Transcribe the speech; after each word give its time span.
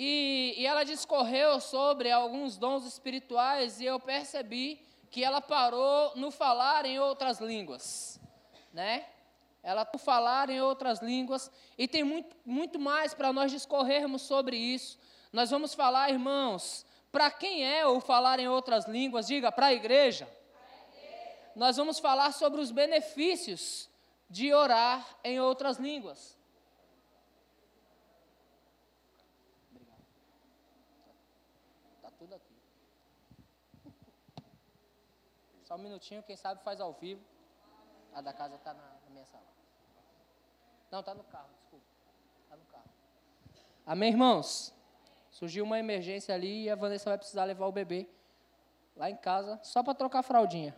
e, 0.00 0.54
e 0.56 0.64
ela 0.64 0.84
discorreu 0.84 1.60
sobre 1.60 2.08
alguns 2.08 2.56
dons 2.56 2.86
espirituais 2.86 3.80
e 3.80 3.84
eu 3.84 3.98
percebi 3.98 4.80
que 5.10 5.24
ela 5.24 5.40
parou 5.40 6.12
no 6.14 6.30
falar 6.30 6.86
em 6.86 7.00
outras 7.00 7.40
línguas, 7.40 8.20
né? 8.72 9.06
Ela 9.60 9.84
falar 9.98 10.50
em 10.50 10.60
outras 10.60 11.00
línguas 11.00 11.50
e 11.76 11.88
tem 11.88 12.04
muito, 12.04 12.36
muito 12.46 12.78
mais 12.78 13.12
para 13.12 13.32
nós 13.32 13.50
discorrermos 13.50 14.22
sobre 14.22 14.56
isso. 14.56 15.00
Nós 15.32 15.50
vamos 15.50 15.74
falar, 15.74 16.10
irmãos, 16.10 16.86
para 17.10 17.28
quem 17.28 17.66
é 17.66 17.84
o 17.84 18.00
falar 18.00 18.38
em 18.38 18.46
outras 18.46 18.86
línguas? 18.86 19.26
Diga, 19.26 19.50
para 19.50 19.66
a 19.66 19.74
igreja. 19.74 20.28
Nós 21.56 21.76
vamos 21.76 21.98
falar 21.98 22.32
sobre 22.32 22.60
os 22.60 22.70
benefícios 22.70 23.90
de 24.30 24.54
orar 24.54 25.04
em 25.24 25.40
outras 25.40 25.76
línguas. 25.76 26.38
tudo 32.18 32.34
aqui. 32.34 32.54
Só 35.68 35.74
um 35.74 35.78
minutinho, 35.78 36.22
quem 36.22 36.34
sabe 36.34 36.62
faz 36.64 36.80
ao 36.80 36.94
vivo. 36.94 37.20
A 38.14 38.22
da 38.22 38.32
casa 38.32 38.54
está 38.54 38.72
na, 38.72 38.80
na, 38.80 39.10
minha 39.10 39.26
sala. 39.26 39.44
Não, 40.90 41.00
está 41.00 41.14
no 41.14 41.22
carro, 41.24 41.50
desculpa. 41.60 41.84
Está 42.42 42.56
no 42.56 42.64
carro. 42.64 42.88
Amém, 43.84 44.08
irmãos? 44.08 44.72
Surgiu 45.30 45.66
uma 45.66 45.78
emergência 45.78 46.34
ali 46.34 46.62
e 46.62 46.70
a 46.70 46.74
Vanessa 46.74 47.10
vai 47.10 47.18
precisar 47.18 47.44
levar 47.44 47.66
o 47.66 47.72
bebê 47.72 48.08
lá 48.96 49.10
em 49.10 49.16
casa 49.18 49.60
só 49.62 49.82
para 49.82 49.92
trocar 49.92 50.20
a 50.20 50.22
fraldinha. 50.22 50.74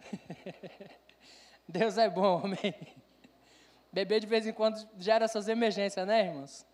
Deus 1.68 1.98
é 1.98 2.08
bom, 2.08 2.40
amém. 2.42 2.74
Bebê 3.92 4.18
de 4.18 4.26
vez 4.26 4.46
em 4.46 4.52
quando 4.54 4.82
gera 4.96 5.26
essas 5.26 5.46
emergências, 5.46 6.06
né, 6.06 6.24
irmãos? 6.24 6.66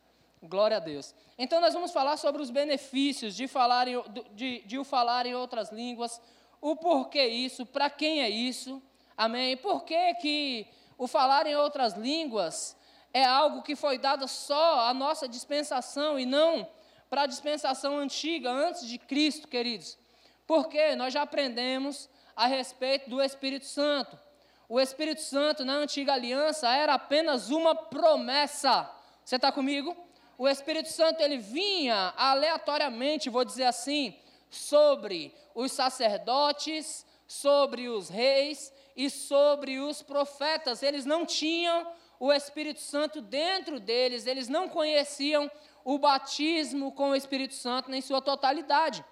Glória 0.45 0.77
a 0.77 0.81
Deus. 0.81 1.13
Então 1.37 1.61
nós 1.61 1.75
vamos 1.75 1.91
falar 1.91 2.19
sobre 2.19 2.41
os 2.41 2.51
benefícios 2.51 3.35
de, 3.35 3.49
falar 3.49 3.89
em, 3.89 4.01
de, 4.33 4.61
de 4.61 4.79
o 4.79 4.85
falar 4.85 5.27
em 5.27 5.35
outras 5.35 5.73
línguas, 5.73 6.23
o 6.61 6.77
porquê 6.77 7.27
isso, 7.27 7.65
para 7.67 7.89
quem 7.91 8.23
é 8.23 8.29
isso, 8.29 8.83
amém? 9.17 9.57
Por 9.57 9.85
que, 9.85 10.15
que 10.15 10.67
o 10.99 11.07
falar 11.07 11.47
em 11.47 11.55
outras 11.55 11.95
línguas 11.95 12.77
é 13.13 13.25
algo 13.25 13.63
que 13.63 13.77
foi 13.77 13.99
dado 13.99 14.27
só 14.27 14.89
à 14.89 14.95
nossa 14.95 15.29
dispensação 15.29 16.19
e 16.19 16.27
não 16.27 16.69
para 17.09 17.23
a 17.23 17.27
dispensação 17.27 17.99
antiga, 17.99 18.51
antes 18.51 18.87
de 18.87 18.99
Cristo, 18.99 19.49
queridos? 19.49 19.99
Porque 20.47 20.95
nós 20.97 21.13
já 21.13 21.23
aprendemos 21.23 22.09
a 22.35 22.47
respeito 22.47 23.09
do 23.09 23.23
Espírito 23.23 23.67
Santo. 23.67 24.19
O 24.69 24.81
Espírito 24.81 25.21
Santo 25.21 25.65
na 25.65 25.75
antiga 25.75 26.13
aliança 26.13 26.69
era 26.69 26.95
apenas 26.95 27.51
uma 27.51 27.75
promessa. 27.75 28.91
Você 29.25 29.37
está 29.37 29.53
comigo? 29.53 29.97
o 30.39 30.49
Espírito 30.49 30.89
Santo 30.91 31.21
ele 31.23 31.39
vinha 31.39 32.13
aleatoriamente, 32.17 33.31
vou 33.31 33.45
dizer 33.45 33.65
assim, 33.65 34.15
sobre 34.51 35.35
os 35.55 35.73
sacerdotes, 35.73 37.05
sobre 37.27 37.89
os 37.89 38.09
reis 38.09 38.73
e 38.97 39.11
sobre 39.11 39.79
os 39.79 40.03
profetas. 40.03 40.83
Eles 40.83 41.05
não 41.05 41.27
tinham 41.27 41.93
o 42.19 42.33
Espírito 42.33 42.81
Santo 42.81 43.21
dentro 43.21 43.79
deles, 43.79 44.27
eles 44.27 44.49
não 44.49 44.69
conheciam 44.69 45.51
o 45.85 45.99
batismo 45.99 46.93
com 46.93 47.11
o 47.11 47.17
Espírito 47.17 47.55
Santo 47.55 47.93
em 47.93 48.01
sua 48.01 48.21
totalidade. 48.21 49.05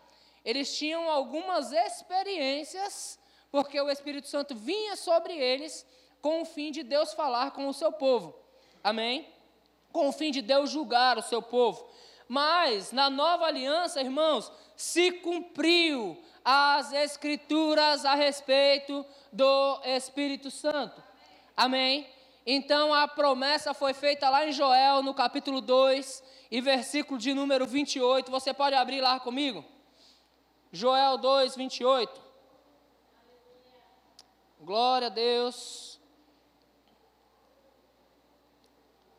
Eles 0.44 0.76
tinham 0.76 1.10
algumas 1.10 1.72
experiências, 1.72 3.19
porque 3.50 3.80
o 3.80 3.91
Espírito 3.91 4.28
Santo 4.28 4.54
vinha 4.54 4.96
sobre 4.96 5.34
eles 5.36 5.86
com 6.20 6.42
o 6.42 6.44
fim 6.44 6.70
de 6.70 6.82
Deus 6.82 7.12
falar 7.12 7.50
com 7.50 7.69
o 7.69 7.74
seu 7.74 7.92
povo. 7.92 8.34
Amém? 8.82 9.34
com 9.94 10.08
o 10.08 10.12
fim 10.12 10.32
de 10.32 10.42
Deus 10.42 10.70
julgar 10.70 11.16
o 11.16 11.22
seu 11.22 11.41
povo. 11.41 11.88
Mas 12.28 12.92
na 12.92 13.11
nova 13.11 13.47
aliança, 13.47 14.00
irmãos, 14.00 14.50
se 14.77 15.12
cumpriu 15.12 16.20
as 16.44 16.92
escrituras 16.92 18.05
a 18.05 18.14
respeito 18.14 19.04
do 19.32 19.81
Espírito 19.84 20.50
Santo. 20.50 21.03
Amém? 21.56 22.06
Então 22.47 22.93
a 22.93 23.09
promessa 23.09 23.72
foi 23.72 23.94
feita 23.94 24.28
lá 24.28 24.47
em 24.47 24.53
Joel, 24.53 25.03
no 25.03 25.15
capítulo 25.15 25.60
2, 25.60 26.22
e 26.50 26.60
versículo 26.60 27.19
de 27.19 27.32
número 27.32 27.66
28. 27.66 28.31
Você 28.31 28.53
pode 28.53 28.75
abrir 28.75 29.00
lá 29.00 29.19
comigo? 29.19 29.65
Joel 30.71 31.16
2, 31.16 31.56
28. 31.56 32.21
Glória 34.60 35.06
a 35.06 35.10
Deus. 35.10 36.00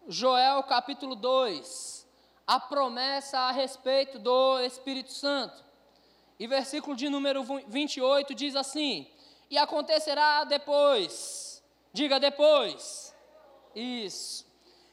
Joel 0.07 0.61
capítulo 0.63 1.15
2, 1.15 2.04
a 2.45 2.59
promessa 2.59 3.39
a 3.39 3.51
respeito 3.51 4.19
do 4.19 4.59
Espírito 4.59 5.11
Santo. 5.11 5.63
E 6.39 6.47
versículo 6.47 6.95
de 6.95 7.09
número 7.09 7.43
28 7.67 8.35
diz 8.35 8.55
assim: 8.55 9.07
E 9.49 9.57
acontecerá 9.57 10.43
depois, 10.43 11.63
diga 11.93 12.19
depois, 12.19 13.15
isso, 13.73 14.45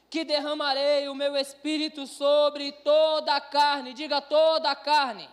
que 0.09 0.23
derramarei 0.23 1.07
o 1.09 1.15
meu 1.15 1.35
espírito 1.35 2.07
sobre 2.07 2.71
toda 2.71 3.35
a 3.35 3.41
carne, 3.41 3.93
diga 3.93 4.21
toda 4.21 4.71
a 4.71 4.75
carne. 4.75 5.29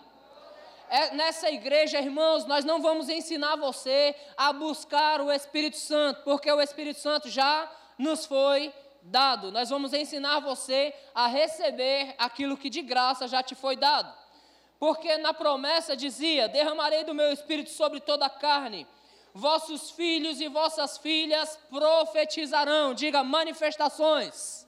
É, 0.88 1.14
nessa 1.14 1.48
igreja, 1.48 2.00
irmãos, 2.00 2.44
nós 2.46 2.64
não 2.64 2.82
vamos 2.82 3.08
ensinar 3.08 3.54
você 3.54 4.12
a 4.36 4.52
buscar 4.52 5.20
o 5.20 5.30
Espírito 5.30 5.76
Santo, 5.76 6.22
porque 6.24 6.50
o 6.50 6.60
Espírito 6.60 6.98
Santo 6.98 7.28
já 7.28 7.70
nos 7.96 8.26
foi 8.26 8.74
dado. 9.02 9.50
Nós 9.50 9.70
vamos 9.70 9.92
ensinar 9.92 10.40
você 10.40 10.94
a 11.14 11.26
receber 11.26 12.14
aquilo 12.18 12.56
que 12.56 12.70
de 12.70 12.82
graça 12.82 13.28
já 13.28 13.42
te 13.42 13.54
foi 13.54 13.76
dado. 13.76 14.12
Porque 14.78 15.18
na 15.18 15.34
promessa 15.34 15.96
dizia: 15.96 16.48
derramarei 16.48 17.04
do 17.04 17.14
meu 17.14 17.32
espírito 17.32 17.70
sobre 17.70 18.00
toda 18.00 18.26
a 18.26 18.30
carne. 18.30 18.86
Vossos 19.32 19.90
filhos 19.90 20.40
e 20.40 20.48
vossas 20.48 20.98
filhas 20.98 21.58
profetizarão. 21.68 22.94
Diga 22.94 23.22
manifestações. 23.22 24.66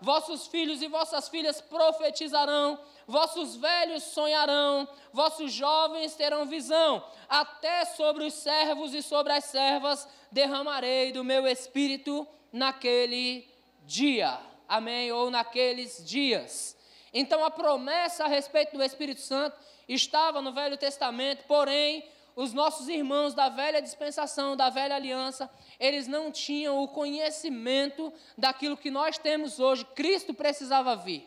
Vossos 0.00 0.46
filhos 0.46 0.80
e 0.80 0.86
vossas 0.86 1.28
filhas 1.28 1.60
profetizarão, 1.60 2.78
vossos 3.04 3.56
velhos 3.56 4.04
sonharão, 4.04 4.88
vossos 5.12 5.52
jovens 5.52 6.14
terão 6.14 6.46
visão, 6.46 7.04
até 7.28 7.84
sobre 7.84 8.24
os 8.24 8.34
servos 8.34 8.94
e 8.94 9.02
sobre 9.02 9.32
as 9.32 9.46
servas 9.46 10.06
derramarei 10.30 11.10
do 11.10 11.24
meu 11.24 11.48
espírito 11.48 12.28
naquele 12.52 13.48
dia. 13.84 14.38
Amém? 14.68 15.10
Ou 15.12 15.30
naqueles 15.30 16.04
dias. 16.04 16.76
Então 17.12 17.44
a 17.44 17.50
promessa 17.50 18.24
a 18.24 18.28
respeito 18.28 18.76
do 18.76 18.82
Espírito 18.82 19.20
Santo 19.20 19.56
estava 19.88 20.42
no 20.42 20.52
Velho 20.52 20.76
Testamento, 20.76 21.44
porém, 21.46 22.04
os 22.36 22.52
nossos 22.52 22.88
irmãos 22.88 23.34
da 23.34 23.48
velha 23.48 23.82
dispensação, 23.82 24.56
da 24.56 24.70
velha 24.70 24.94
aliança, 24.94 25.50
eles 25.80 26.06
não 26.06 26.30
tinham 26.30 26.80
o 26.80 26.86
conhecimento 26.86 28.12
daquilo 28.36 28.76
que 28.76 28.90
nós 28.90 29.18
temos 29.18 29.58
hoje. 29.58 29.84
Cristo 29.86 30.32
precisava 30.32 30.94
vir. 30.94 31.26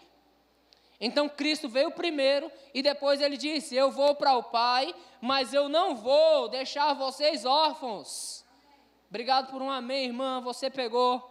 Então 1.01 1.27
Cristo 1.27 1.67
veio 1.67 1.91
primeiro 1.91 2.49
e 2.73 2.83
depois 2.83 3.19
ele 3.19 3.35
disse: 3.35 3.75
Eu 3.75 3.91
vou 3.91 4.15
para 4.15 4.37
o 4.37 4.43
Pai, 4.43 4.93
mas 5.19 5.53
eu 5.53 5.67
não 5.67 5.95
vou 5.95 6.47
deixar 6.47 6.93
vocês 6.93 7.43
órfãos. 7.43 8.40
Obrigado 9.11 9.51
por 9.51 9.61
um 9.61 9.69
amém, 9.69 10.05
irmã. 10.05 10.39
Você 10.39 10.69
pegou. 10.69 11.29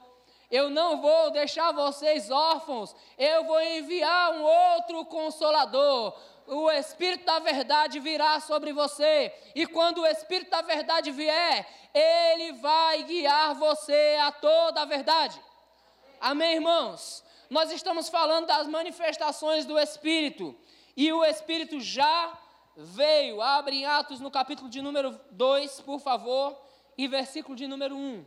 Eu 0.50 0.68
não 0.68 1.00
vou 1.00 1.30
deixar 1.30 1.72
vocês 1.72 2.30
órfãos. 2.30 2.94
Eu 3.16 3.44
vou 3.44 3.58
enviar 3.58 4.32
um 4.32 4.42
outro 4.42 5.02
consolador. 5.06 6.14
O 6.46 6.70
Espírito 6.70 7.24
da 7.24 7.38
Verdade 7.38 7.98
virá 7.98 8.38
sobre 8.38 8.74
você. 8.74 9.34
E 9.54 9.66
quando 9.66 10.02
o 10.02 10.06
Espírito 10.06 10.50
da 10.50 10.60
Verdade 10.60 11.10
vier, 11.10 11.66
ele 11.94 12.52
vai 12.52 13.02
guiar 13.04 13.54
você 13.54 14.18
a 14.20 14.30
toda 14.30 14.82
a 14.82 14.84
verdade. 14.84 15.40
Amém, 16.20 16.56
irmãos? 16.56 17.24
Nós 17.48 17.72
estamos 17.72 18.10
falando 18.10 18.46
das 18.46 18.68
manifestações 18.68 19.64
do 19.64 19.78
Espírito. 19.78 20.54
E 20.94 21.10
o 21.14 21.24
Espírito 21.24 21.80
já 21.80 22.38
veio. 22.76 23.40
Abre 23.40 23.76
em 23.76 23.86
Atos 23.86 24.20
no 24.20 24.30
capítulo 24.30 24.68
de 24.68 24.82
número 24.82 25.18
2, 25.30 25.80
por 25.80 25.98
favor 25.98 26.68
e 26.96 27.08
versículo 27.08 27.56
de 27.56 27.66
número 27.66 27.96
1. 27.96 28.24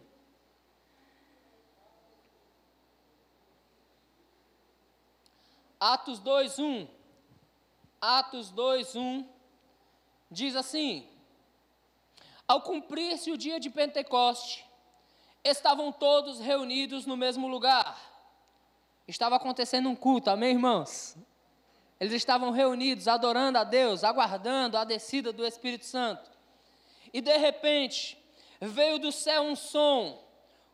Atos 5.80 6.20
2, 6.20 6.60
1. 6.60 6.88
Atos 8.00 8.52
2, 8.52 8.96
1 8.96 9.30
diz 10.32 10.56
assim: 10.56 11.08
Ao 12.48 12.62
cumprir-se 12.62 13.32
o 13.32 13.38
dia 13.38 13.60
de 13.60 13.70
Pentecoste, 13.70 14.66
estavam 15.44 15.92
todos 15.92 16.40
reunidos 16.40 17.06
no 17.06 17.18
mesmo 17.18 17.48
lugar. 17.48 18.00
Estava 19.08 19.36
acontecendo 19.36 19.90
um 19.90 19.96
culto, 19.96 20.30
amém, 20.30 20.52
irmãos? 20.52 21.18
Eles 22.00 22.14
estavam 22.14 22.52
reunidos, 22.52 23.08
adorando 23.08 23.58
a 23.58 23.64
Deus, 23.64 24.04
aguardando 24.04 24.78
a 24.78 24.84
descida 24.84 25.32
do 25.32 25.46
Espírito 25.46 25.86
Santo. 25.86 26.32
E 27.14 27.22
de 27.22 27.38
repente, 27.38 28.18
veio 28.68 29.00
do 29.00 29.12
céu 29.12 29.44
um 29.44 29.56
som, 29.56 30.22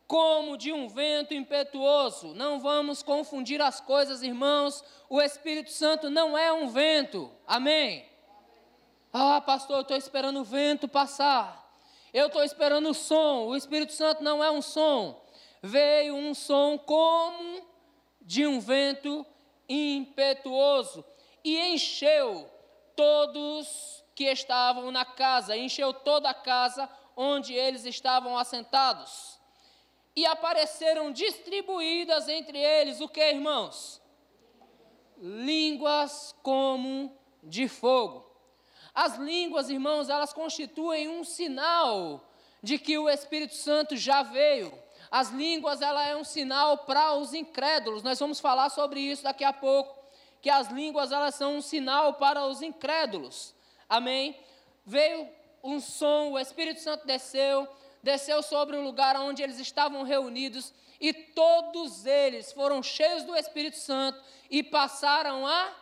como 0.06 0.56
de 0.56 0.72
um 0.72 0.88
vento 0.88 1.34
impetuoso. 1.34 2.34
Não 2.34 2.58
vamos 2.58 3.02
confundir 3.02 3.60
as 3.62 3.80
coisas, 3.80 4.22
irmãos. 4.22 4.82
O 5.08 5.20
Espírito 5.20 5.70
Santo 5.70 6.10
não 6.10 6.36
é 6.36 6.52
um 6.52 6.68
vento. 6.68 7.30
Amém? 7.46 8.04
Ah, 9.12 9.40
pastor, 9.40 9.76
eu 9.76 9.82
estou 9.82 9.96
esperando 9.96 10.40
o 10.40 10.44
vento 10.44 10.88
passar. 10.88 11.60
Eu 12.12 12.26
estou 12.26 12.42
esperando 12.42 12.90
o 12.90 12.94
som. 12.94 13.46
O 13.46 13.56
Espírito 13.56 13.92
Santo 13.92 14.22
não 14.22 14.42
é 14.42 14.50
um 14.50 14.60
som. 14.60 15.20
Veio 15.62 16.14
um 16.14 16.34
som 16.34 16.78
como 16.78 17.62
de 18.20 18.46
um 18.46 18.60
vento 18.60 19.24
impetuoso 19.68 21.04
e 21.44 21.58
encheu 21.72 22.48
todos 22.96 24.04
que 24.14 24.24
estavam 24.24 24.90
na 24.90 25.04
casa, 25.04 25.56
encheu 25.56 25.92
toda 25.92 26.28
a 26.28 26.34
casa 26.34 26.88
onde 27.22 27.52
eles 27.52 27.84
estavam 27.84 28.38
assentados 28.38 29.38
e 30.16 30.24
apareceram 30.24 31.12
distribuídas 31.12 32.30
entre 32.30 32.58
eles 32.58 32.98
o 33.02 33.08
que, 33.08 33.20
irmãos? 33.20 34.00
Línguas 35.18 36.34
como 36.42 37.14
de 37.42 37.68
fogo. 37.68 38.24
As 38.94 39.18
línguas, 39.18 39.68
irmãos, 39.68 40.08
elas 40.08 40.32
constituem 40.32 41.08
um 41.08 41.22
sinal 41.22 42.26
de 42.62 42.78
que 42.78 42.96
o 42.96 43.06
Espírito 43.06 43.54
Santo 43.54 43.98
já 43.98 44.22
veio. 44.22 44.72
As 45.10 45.28
línguas, 45.28 45.82
ela 45.82 46.06
é 46.06 46.16
um 46.16 46.24
sinal 46.24 46.78
para 46.78 47.16
os 47.16 47.34
incrédulos. 47.34 48.02
Nós 48.02 48.18
vamos 48.18 48.40
falar 48.40 48.70
sobre 48.70 48.98
isso 48.98 49.24
daqui 49.24 49.44
a 49.44 49.52
pouco, 49.52 49.94
que 50.40 50.48
as 50.48 50.68
línguas 50.68 51.12
elas 51.12 51.34
são 51.34 51.56
um 51.56 51.60
sinal 51.60 52.14
para 52.14 52.46
os 52.46 52.62
incrédulos. 52.62 53.54
Amém? 53.86 54.34
Veio 54.86 55.28
um 55.62 55.80
som, 55.80 56.32
o 56.32 56.38
Espírito 56.38 56.80
Santo 56.80 57.06
desceu, 57.06 57.68
desceu 58.02 58.42
sobre 58.42 58.76
o 58.76 58.82
lugar 58.82 59.16
onde 59.16 59.42
eles 59.42 59.58
estavam 59.58 60.02
reunidos, 60.02 60.72
e 61.00 61.12
todos 61.12 62.04
eles 62.04 62.52
foram 62.52 62.82
cheios 62.82 63.24
do 63.24 63.34
Espírito 63.34 63.78
Santo 63.78 64.22
e 64.50 64.62
passaram 64.62 65.46
a 65.46 65.74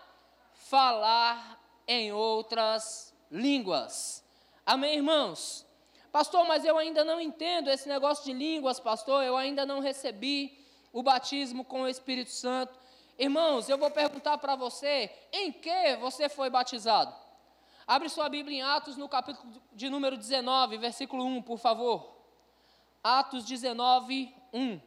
falar 0.53 1.61
em 1.87 2.13
outras 2.13 3.15
línguas. 3.31 4.25
Amém, 4.65 4.97
irmãos? 4.97 5.67
Pastor, 6.13 6.47
mas 6.47 6.65
eu 6.65 6.79
ainda 6.79 7.05
não 7.05 7.21
entendo 7.21 7.69
esse 7.71 7.89
negócio 7.89 8.25
de 8.25 8.33
línguas, 8.33 8.79
pastor, 8.81 9.25
eu 9.25 9.37
ainda 9.37 9.67
não 9.67 9.81
recebi 9.81 10.65
o 10.93 11.03
batismo 11.03 11.65
com 11.65 11.83
o 11.83 11.89
Espírito 11.89 12.31
Santo. 12.31 12.79
Irmãos, 13.19 13.69
eu 13.69 13.77
vou 13.77 13.91
perguntar 13.91 14.39
para 14.39 14.55
você, 14.55 15.11
em 15.33 15.51
que 15.53 15.97
você 15.97 16.29
foi 16.29 16.49
batizado? 16.49 17.15
Abre 17.89 18.11
sua 18.11 18.29
Bíblia 18.29 18.59
em 18.59 18.63
Atos, 18.63 18.99
no 18.99 19.09
capítulo 19.09 19.51
de 19.73 19.89
número 19.89 20.15
19, 20.15 20.77
versículo 20.77 21.25
1, 21.25 21.41
por 21.41 21.57
favor. 21.57 22.19
Atos 23.03 23.47
19, 23.47 24.31
1. 24.53 24.79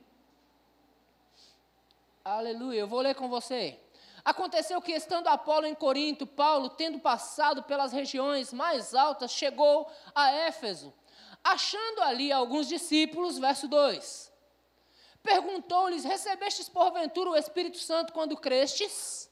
Aleluia, 2.23 2.81
eu 2.81 2.87
vou 2.87 3.01
ler 3.01 3.15
com 3.15 3.27
você. 3.27 3.79
Aconteceu 4.23 4.79
que, 4.83 4.91
estando 4.91 5.29
Apolo 5.29 5.65
em 5.65 5.73
Corinto, 5.73 6.27
Paulo, 6.27 6.69
tendo 6.69 6.99
passado 6.99 7.63
pelas 7.63 7.91
regiões 7.91 8.53
mais 8.53 8.93
altas, 8.93 9.31
chegou 9.31 9.91
a 10.13 10.31
Éfeso. 10.33 10.93
Achando 11.43 12.03
ali 12.03 12.31
alguns 12.31 12.67
discípulos, 12.67 13.39
verso 13.39 13.67
2. 13.67 14.31
Perguntou-lhes: 15.23 16.03
Recebestes 16.03 16.69
porventura 16.69 17.31
o 17.31 17.35
Espírito 17.35 17.79
Santo 17.79 18.13
quando 18.13 18.37
crestes? 18.37 19.27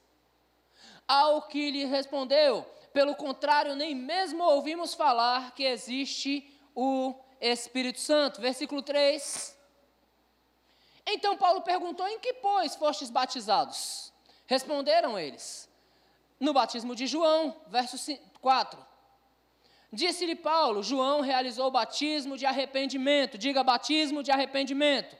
Ao 1.07 1.44
que 1.44 1.69
lhe 1.69 1.86
respondeu: 1.86 2.66
pelo 2.94 3.16
contrário, 3.16 3.76
nem 3.76 3.94
mesmo 3.96 4.44
ouvimos 4.44 4.94
falar 4.94 5.54
que 5.54 5.64
existe 5.64 6.52
o 6.76 7.16
Espírito 7.40 8.00
Santo. 8.00 8.42
Versículo 8.42 8.82
3. 8.82 9.58
Então 11.06 11.38
Paulo 11.38 11.62
perguntou: 11.62 12.08
Em 12.08 12.20
que, 12.20 12.34
pois, 12.36 12.76
fostes 12.76 13.10
batizados? 13.10 14.14
Responderam 14.46 15.18
eles: 15.18 15.70
No 16.40 16.54
batismo 16.54 16.96
de 16.96 17.08
João, 17.08 17.56
verso 17.68 17.98
4. 18.42 18.88
Disse-lhe 19.92 20.36
Paulo: 20.36 20.84
João 20.84 21.22
realizou 21.22 21.68
o 21.68 21.72
batismo 21.72 22.38
de 22.38 22.46
arrependimento. 22.46 23.38
Diga 23.38 23.64
batismo 23.64 24.22
de 24.22 24.32
arrependimento. 24.32 25.18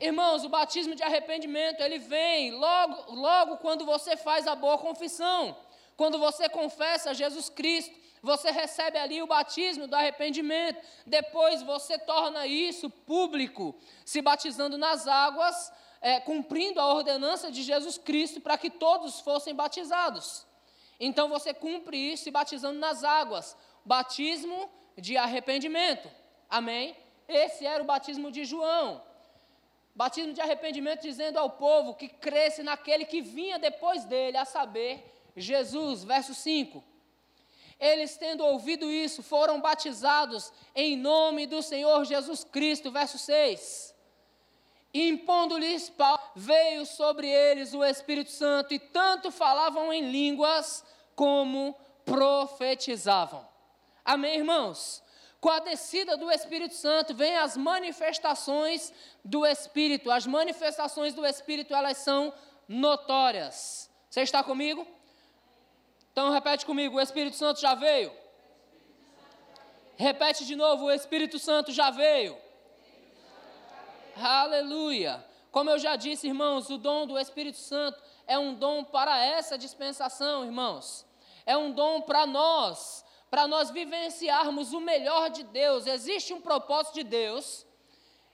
Irmãos, 0.00 0.44
o 0.44 0.48
batismo 0.48 0.94
de 0.94 1.02
arrependimento, 1.02 1.80
ele 1.80 1.98
vem 1.98 2.52
logo, 2.52 3.12
logo 3.14 3.56
quando 3.56 3.84
você 3.84 4.16
faz 4.16 4.46
a 4.46 4.54
boa 4.54 4.78
confissão. 4.78 5.56
Quando 5.98 6.16
você 6.16 6.48
confessa 6.48 7.12
Jesus 7.12 7.48
Cristo, 7.48 7.92
você 8.22 8.52
recebe 8.52 8.96
ali 8.96 9.20
o 9.20 9.26
batismo 9.26 9.88
do 9.88 9.96
arrependimento. 9.96 10.80
Depois 11.04 11.60
você 11.60 11.98
torna 11.98 12.46
isso 12.46 12.88
público, 12.88 13.74
se 14.04 14.22
batizando 14.22 14.78
nas 14.78 15.08
águas, 15.08 15.72
é, 16.00 16.20
cumprindo 16.20 16.80
a 16.80 16.86
ordenança 16.86 17.50
de 17.50 17.64
Jesus 17.64 17.98
Cristo 17.98 18.40
para 18.40 18.56
que 18.56 18.70
todos 18.70 19.18
fossem 19.18 19.56
batizados. 19.56 20.46
Então 21.00 21.28
você 21.28 21.52
cumpre 21.52 21.96
isso 22.12 22.22
se 22.22 22.30
batizando 22.30 22.78
nas 22.78 23.02
águas. 23.02 23.56
Batismo 23.84 24.70
de 24.96 25.16
arrependimento. 25.16 26.08
Amém? 26.48 26.96
Esse 27.26 27.66
era 27.66 27.82
o 27.82 27.86
batismo 27.86 28.30
de 28.30 28.44
João. 28.44 29.02
Batismo 29.96 30.32
de 30.32 30.40
arrependimento 30.40 31.02
dizendo 31.02 31.40
ao 31.40 31.50
povo 31.50 31.96
que 31.96 32.08
cresce 32.08 32.62
naquele 32.62 33.04
que 33.04 33.20
vinha 33.20 33.58
depois 33.58 34.04
dele, 34.04 34.36
a 34.36 34.44
saber, 34.44 35.17
Jesus, 35.36 36.04
verso 36.04 36.34
5. 36.34 36.84
Eles, 37.78 38.16
tendo 38.16 38.44
ouvido 38.44 38.90
isso, 38.90 39.22
foram 39.22 39.60
batizados 39.60 40.52
em 40.74 40.96
nome 40.96 41.46
do 41.46 41.62
Senhor 41.62 42.04
Jesus 42.04 42.42
Cristo, 42.42 42.90
verso 42.90 43.18
6. 43.18 43.94
Impondo-lhes 44.92 45.88
Paulo, 45.90 46.20
veio 46.34 46.84
sobre 46.84 47.28
eles 47.28 47.74
o 47.74 47.84
Espírito 47.84 48.30
Santo, 48.30 48.74
e 48.74 48.78
tanto 48.78 49.30
falavam 49.30 49.92
em 49.92 50.10
línguas 50.10 50.84
como 51.14 51.76
profetizavam. 52.04 53.46
Amém, 54.04 54.38
irmãos? 54.38 55.02
Com 55.40 55.50
a 55.50 55.60
descida 55.60 56.16
do 56.16 56.30
Espírito 56.30 56.74
Santo, 56.74 57.14
vem 57.14 57.36
as 57.36 57.56
manifestações 57.56 58.92
do 59.24 59.46
Espírito. 59.46 60.10
As 60.10 60.26
manifestações 60.26 61.14
do 61.14 61.24
Espírito, 61.24 61.74
elas 61.74 61.98
são 61.98 62.32
notórias. 62.66 63.88
Você 64.10 64.22
está 64.22 64.42
comigo? 64.42 64.84
Então 66.18 66.32
repete 66.32 66.66
comigo: 66.66 66.96
o 66.96 67.00
Espírito 67.00 67.36
Santo 67.36 67.60
já 67.60 67.76
veio. 67.76 68.12
Repete 69.96 70.44
de 70.44 70.56
novo: 70.56 70.86
o 70.86 70.90
Espírito 70.90 71.38
Santo 71.38 71.70
já 71.70 71.92
veio. 71.92 72.36
Aleluia. 74.16 75.24
Como 75.52 75.70
eu 75.70 75.78
já 75.78 75.94
disse, 75.94 76.26
irmãos, 76.26 76.70
o 76.70 76.76
dom 76.76 77.06
do 77.06 77.16
Espírito 77.16 77.58
Santo 77.58 78.02
é 78.26 78.36
um 78.36 78.52
dom 78.52 78.82
para 78.82 79.16
essa 79.16 79.56
dispensação, 79.56 80.44
irmãos. 80.44 81.06
É 81.46 81.56
um 81.56 81.70
dom 81.70 82.00
para 82.00 82.26
nós, 82.26 83.04
para 83.30 83.46
nós 83.46 83.70
vivenciarmos 83.70 84.72
o 84.72 84.80
melhor 84.80 85.30
de 85.30 85.44
Deus. 85.44 85.86
Existe 85.86 86.34
um 86.34 86.40
propósito 86.40 86.94
de 86.94 87.04
Deus 87.04 87.64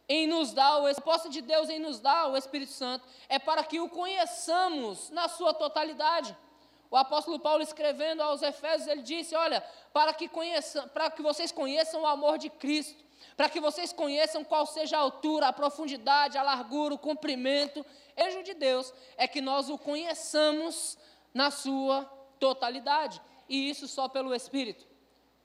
em 0.09 0.27
nos 0.27 0.55
dar 0.55 0.79
o 0.79 0.95
propósito 0.95 1.29
de 1.29 1.43
Deus 1.43 1.69
em 1.69 1.79
nos 1.79 2.01
dar 2.01 2.29
o 2.31 2.37
Espírito 2.37 2.73
Santo 2.73 3.07
é 3.29 3.39
para 3.39 3.63
que 3.63 3.79
o 3.79 3.91
conheçamos 3.91 5.11
na 5.11 5.29
sua 5.29 5.53
totalidade. 5.53 6.35
O 6.95 6.97
apóstolo 6.97 7.41
Paulo 7.41 7.61
escrevendo 7.61 8.21
aos 8.21 8.41
Efésios, 8.41 8.87
ele 8.87 9.03
disse: 9.03 9.35
Olha, 9.35 9.61
para 9.93 10.15
que, 10.15 10.29
conheçam, 10.29 10.87
para 10.91 11.11
que 11.11 11.23
vocês 11.23 11.51
conheçam 11.51 12.03
o 12.03 12.07
amor 12.07 12.39
de 12.39 12.49
Cristo, 12.49 13.05
para 13.37 13.49
que 13.49 13.59
vocês 13.59 13.93
conheçam 13.93 14.45
qual 14.45 14.65
seja 14.65 14.97
a 14.97 15.01
altura, 15.01 15.49
a 15.49 15.53
profundidade, 15.53 16.39
a 16.39 16.43
largura, 16.45 16.95
o 16.95 16.99
comprimento, 16.99 17.85
eixo 18.17 18.45
de 18.45 18.55
Deus, 18.55 18.95
é 19.17 19.27
que 19.27 19.41
nós 19.41 19.69
o 19.69 19.77
conheçamos 19.77 20.97
na 21.35 21.51
sua 21.51 22.05
totalidade, 22.39 23.21
e 23.49 23.69
isso 23.69 23.89
só 23.89 24.09
pelo 24.09 24.33
Espírito. 24.33 24.87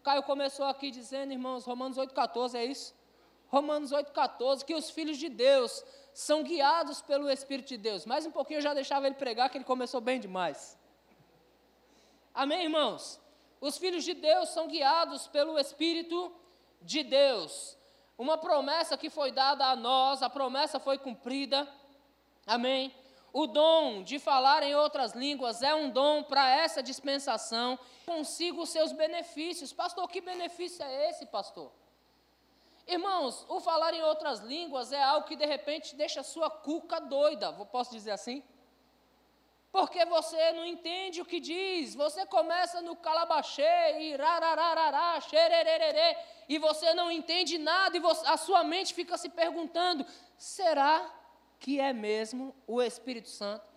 Caio 0.03 0.21
começou 0.21 0.67
aqui 0.67 0.91
dizendo, 0.91 1.33
irmãos, 1.33 1.65
Romanos 1.65 1.97
8,14, 1.97 2.53
é 2.53 2.65
isso? 2.65 2.93
Romanos 3.47 3.91
8,14, 3.91 4.63
que 4.63 4.75
os 4.75 4.91
filhos 4.91 5.17
de 5.17 5.29
Deus 5.29 5.83
são 6.13 6.43
guiados 6.43 7.01
pelo 7.01 7.27
Espírito 7.27 7.69
de 7.69 7.77
Deus. 7.77 8.05
Mais 8.05 8.23
um 8.23 8.31
pouquinho 8.31 8.59
eu 8.59 8.61
já 8.61 8.75
deixava 8.75 9.07
ele 9.07 9.15
pregar, 9.15 9.49
que 9.49 9.57
ele 9.57 9.65
começou 9.65 9.99
bem 9.99 10.19
demais. 10.19 10.77
Amém, 12.39 12.63
irmãos? 12.63 13.19
Os 13.59 13.77
filhos 13.77 14.05
de 14.05 14.13
Deus 14.13 14.47
são 14.47 14.65
guiados 14.65 15.27
pelo 15.27 15.59
Espírito 15.59 16.33
de 16.81 17.03
Deus. 17.03 17.77
Uma 18.17 18.37
promessa 18.37 18.97
que 18.97 19.09
foi 19.09 19.29
dada 19.29 19.65
a 19.65 19.75
nós, 19.75 20.23
a 20.23 20.29
promessa 20.29 20.79
foi 20.79 20.97
cumprida. 20.97 21.67
Amém? 22.47 22.95
O 23.33 23.45
dom 23.45 24.03
de 24.03 24.19
falar 24.19 24.63
em 24.63 24.73
outras 24.73 25.11
línguas 25.11 25.61
é 25.61 25.75
um 25.75 25.89
dom 25.89 26.23
para 26.23 26.49
essa 26.49 26.81
dispensação. 26.81 27.77
Consigo 28.05 28.61
os 28.61 28.69
seus 28.69 28.93
benefícios. 28.93 29.73
Pastor, 29.73 30.07
que 30.07 30.21
benefício 30.21 30.81
é 30.81 31.09
esse, 31.09 31.25
pastor? 31.25 31.69
Irmãos, 32.87 33.45
o 33.49 33.59
falar 33.59 33.93
em 33.93 34.01
outras 34.01 34.39
línguas 34.39 34.93
é 34.93 35.03
algo 35.03 35.27
que 35.27 35.35
de 35.35 35.45
repente 35.45 35.93
deixa 35.93 36.21
a 36.21 36.23
sua 36.23 36.49
cuca 36.49 37.01
doida. 37.01 37.51
Posso 37.65 37.91
dizer 37.91 38.11
assim? 38.11 38.41
Porque 39.71 40.03
você 40.05 40.51
não 40.53 40.65
entende 40.65 41.21
o 41.21 41.25
que 41.25 41.39
diz. 41.39 41.93
Você 41.93 42.25
começa 42.25 42.81
no 42.81 42.95
calabachê 42.95 43.99
e 43.99 44.15
rarararará, 44.15 45.21
xerererê, 45.21 46.17
e 46.47 46.57
você 46.57 46.93
não 46.93 47.11
entende 47.11 47.57
nada 47.59 47.95
e 47.95 47.99
você, 47.99 48.25
a 48.27 48.37
sua 48.37 48.63
mente 48.63 48.93
fica 48.93 49.17
se 49.17 49.29
perguntando: 49.29 50.05
será 50.37 51.07
que 51.59 51.79
é 51.79 51.93
mesmo 51.93 52.55
o 52.65 52.81
Espírito 52.81 53.29
Santo? 53.29 53.67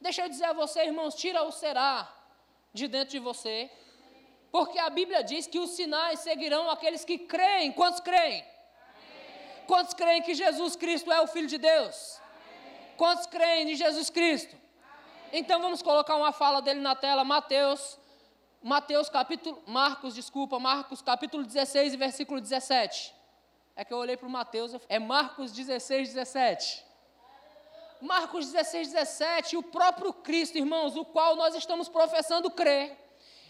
Deixa 0.00 0.22
eu 0.22 0.28
dizer 0.28 0.44
a 0.44 0.52
você, 0.52 0.84
irmãos, 0.84 1.14
tira 1.14 1.42
o 1.42 1.50
será 1.50 2.14
de 2.72 2.86
dentro 2.86 3.10
de 3.10 3.18
você. 3.18 3.70
Porque 4.52 4.78
a 4.78 4.90
Bíblia 4.90 5.22
diz 5.22 5.46
que 5.46 5.58
os 5.58 5.70
sinais 5.70 6.20
seguirão 6.20 6.70
aqueles 6.70 7.04
que 7.04 7.18
creem. 7.18 7.72
Quantos 7.72 8.00
creem? 8.00 8.42
Amém. 8.42 9.64
Quantos 9.66 9.94
creem 9.94 10.22
que 10.22 10.34
Jesus 10.34 10.76
Cristo 10.76 11.12
é 11.12 11.20
o 11.20 11.26
Filho 11.26 11.46
de 11.46 11.58
Deus? 11.58 12.18
Amém. 12.18 12.94
Quantos 12.96 13.26
creem 13.26 13.72
em 13.72 13.74
Jesus 13.74 14.08
Cristo? 14.08 14.57
Então 15.32 15.60
vamos 15.60 15.82
colocar 15.82 16.16
uma 16.16 16.32
fala 16.32 16.62
dele 16.62 16.80
na 16.80 16.94
tela, 16.94 17.22
Mateus, 17.22 17.98
Mateus 18.62 19.10
capítulo, 19.10 19.62
Marcos, 19.66 20.14
desculpa, 20.14 20.58
Marcos 20.58 21.02
capítulo 21.02 21.44
16 21.44 21.92
e 21.92 21.96
versículo 21.96 22.40
17. 22.40 23.14
É 23.76 23.84
que 23.84 23.92
eu 23.92 23.98
olhei 23.98 24.16
para 24.16 24.26
o 24.26 24.30
Mateus, 24.30 24.74
é 24.88 24.98
Marcos 24.98 25.52
16, 25.52 26.14
17. 26.14 26.84
Marcos 28.00 28.50
16, 28.50 28.92
17, 28.92 29.56
o 29.56 29.62
próprio 29.62 30.12
Cristo, 30.12 30.56
irmãos, 30.56 30.96
o 30.96 31.04
qual 31.04 31.36
nós 31.36 31.54
estamos 31.54 31.88
professando 31.88 32.50
crer, 32.50 32.96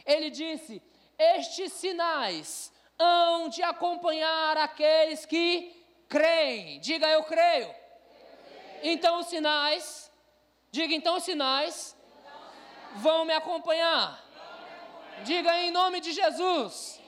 ele 0.05 0.31
disse: 0.31 0.83
Estes 1.19 1.73
sinais 1.73 2.73
hão 2.99 3.49
de 3.49 3.63
acompanhar 3.63 4.57
aqueles 4.57 5.25
que 5.25 5.85
creem. 6.09 6.81
Diga 6.81 7.07
eu 7.09 7.23
creio. 7.23 7.67
eu 7.67 7.69
creio. 7.69 7.77
Então 8.83 9.21
os 9.21 9.27
sinais, 9.27 10.08
diga 10.71 10.95
então 10.95 11.17
os 11.17 11.25
sinais, 11.25 11.97
vão 12.97 13.25
me 13.25 13.35
acompanhar. 13.35 14.25
Diga 15.25 15.57
em 15.59 15.71
nome 15.71 16.01
de 16.01 16.13
Jesus. 16.13 17.01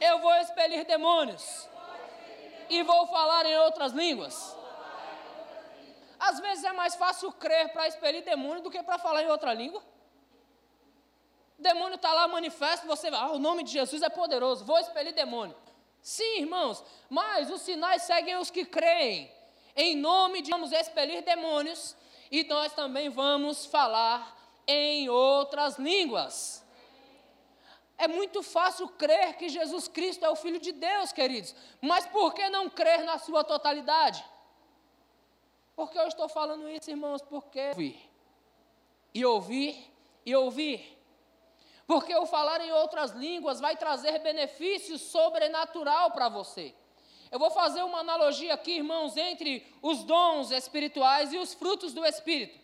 Eu 0.00 0.18
vou 0.18 0.34
expelir 0.36 0.84
demônios. 0.84 1.68
E 2.68 2.82
vou 2.82 3.06
falar 3.06 3.46
em 3.46 3.56
outras 3.58 3.92
línguas. 3.92 4.56
Às 6.18 6.40
vezes 6.40 6.64
é 6.64 6.72
mais 6.72 6.94
fácil 6.96 7.30
crer 7.32 7.72
para 7.72 7.86
expelir 7.86 8.24
demônio 8.24 8.62
do 8.62 8.70
que 8.70 8.82
para 8.82 8.98
falar 8.98 9.22
em 9.22 9.30
outra 9.30 9.52
língua. 9.54 9.82
Demônio 11.58 11.96
está 11.96 12.12
lá 12.12 12.28
manifesto, 12.28 12.86
você 12.86 13.10
vai, 13.10 13.20
ah, 13.20 13.30
o 13.30 13.38
nome 13.38 13.62
de 13.62 13.72
Jesus 13.72 14.02
é 14.02 14.10
poderoso, 14.10 14.64
vou 14.64 14.78
expelir 14.78 15.14
demônio. 15.14 15.56
Sim, 16.02 16.40
irmãos, 16.40 16.84
mas 17.08 17.50
os 17.50 17.62
sinais 17.62 18.02
seguem 18.02 18.36
os 18.36 18.50
que 18.50 18.64
creem. 18.64 19.32
Em 19.74 19.96
nome 19.96 20.42
de 20.42 20.50
vamos 20.50 20.72
expelir 20.72 21.22
demônios 21.22 21.96
e 22.30 22.44
nós 22.44 22.72
também 22.72 23.08
vamos 23.08 23.66
falar 23.66 24.36
em 24.66 25.08
outras 25.08 25.78
línguas. 25.78 26.64
É 27.98 28.06
muito 28.06 28.42
fácil 28.42 28.88
crer 28.88 29.36
que 29.36 29.48
Jesus 29.48 29.88
Cristo 29.88 30.24
é 30.24 30.30
o 30.30 30.36
Filho 30.36 30.60
de 30.60 30.72
Deus, 30.72 31.12
queridos, 31.12 31.54
mas 31.80 32.06
por 32.06 32.34
que 32.34 32.48
não 32.50 32.68
crer 32.68 33.04
na 33.04 33.18
sua 33.18 33.42
totalidade? 33.42 34.24
Por 35.74 35.90
que 35.90 35.98
eu 35.98 36.06
estou 36.06 36.28
falando 36.28 36.68
isso, 36.68 36.90
irmãos? 36.90 37.22
Porque 37.22 37.68
ouvir, 37.68 38.10
e 39.14 39.24
ouvir, 39.24 39.92
e 40.24 40.34
ouvir. 40.34 40.96
Porque 41.86 42.14
o 42.16 42.26
falar 42.26 42.60
em 42.60 42.72
outras 42.72 43.12
línguas 43.12 43.60
vai 43.60 43.76
trazer 43.76 44.18
benefícios 44.18 45.00
sobrenatural 45.02 46.10
para 46.10 46.28
você. 46.28 46.74
Eu 47.36 47.38
vou 47.38 47.50
fazer 47.50 47.82
uma 47.82 47.98
analogia 47.98 48.54
aqui, 48.54 48.78
irmãos, 48.78 49.14
entre 49.14 49.62
os 49.82 50.04
dons 50.04 50.50
espirituais 50.50 51.34
e 51.34 51.36
os 51.36 51.52
frutos 51.52 51.92
do 51.92 52.02
Espírito. 52.02 52.58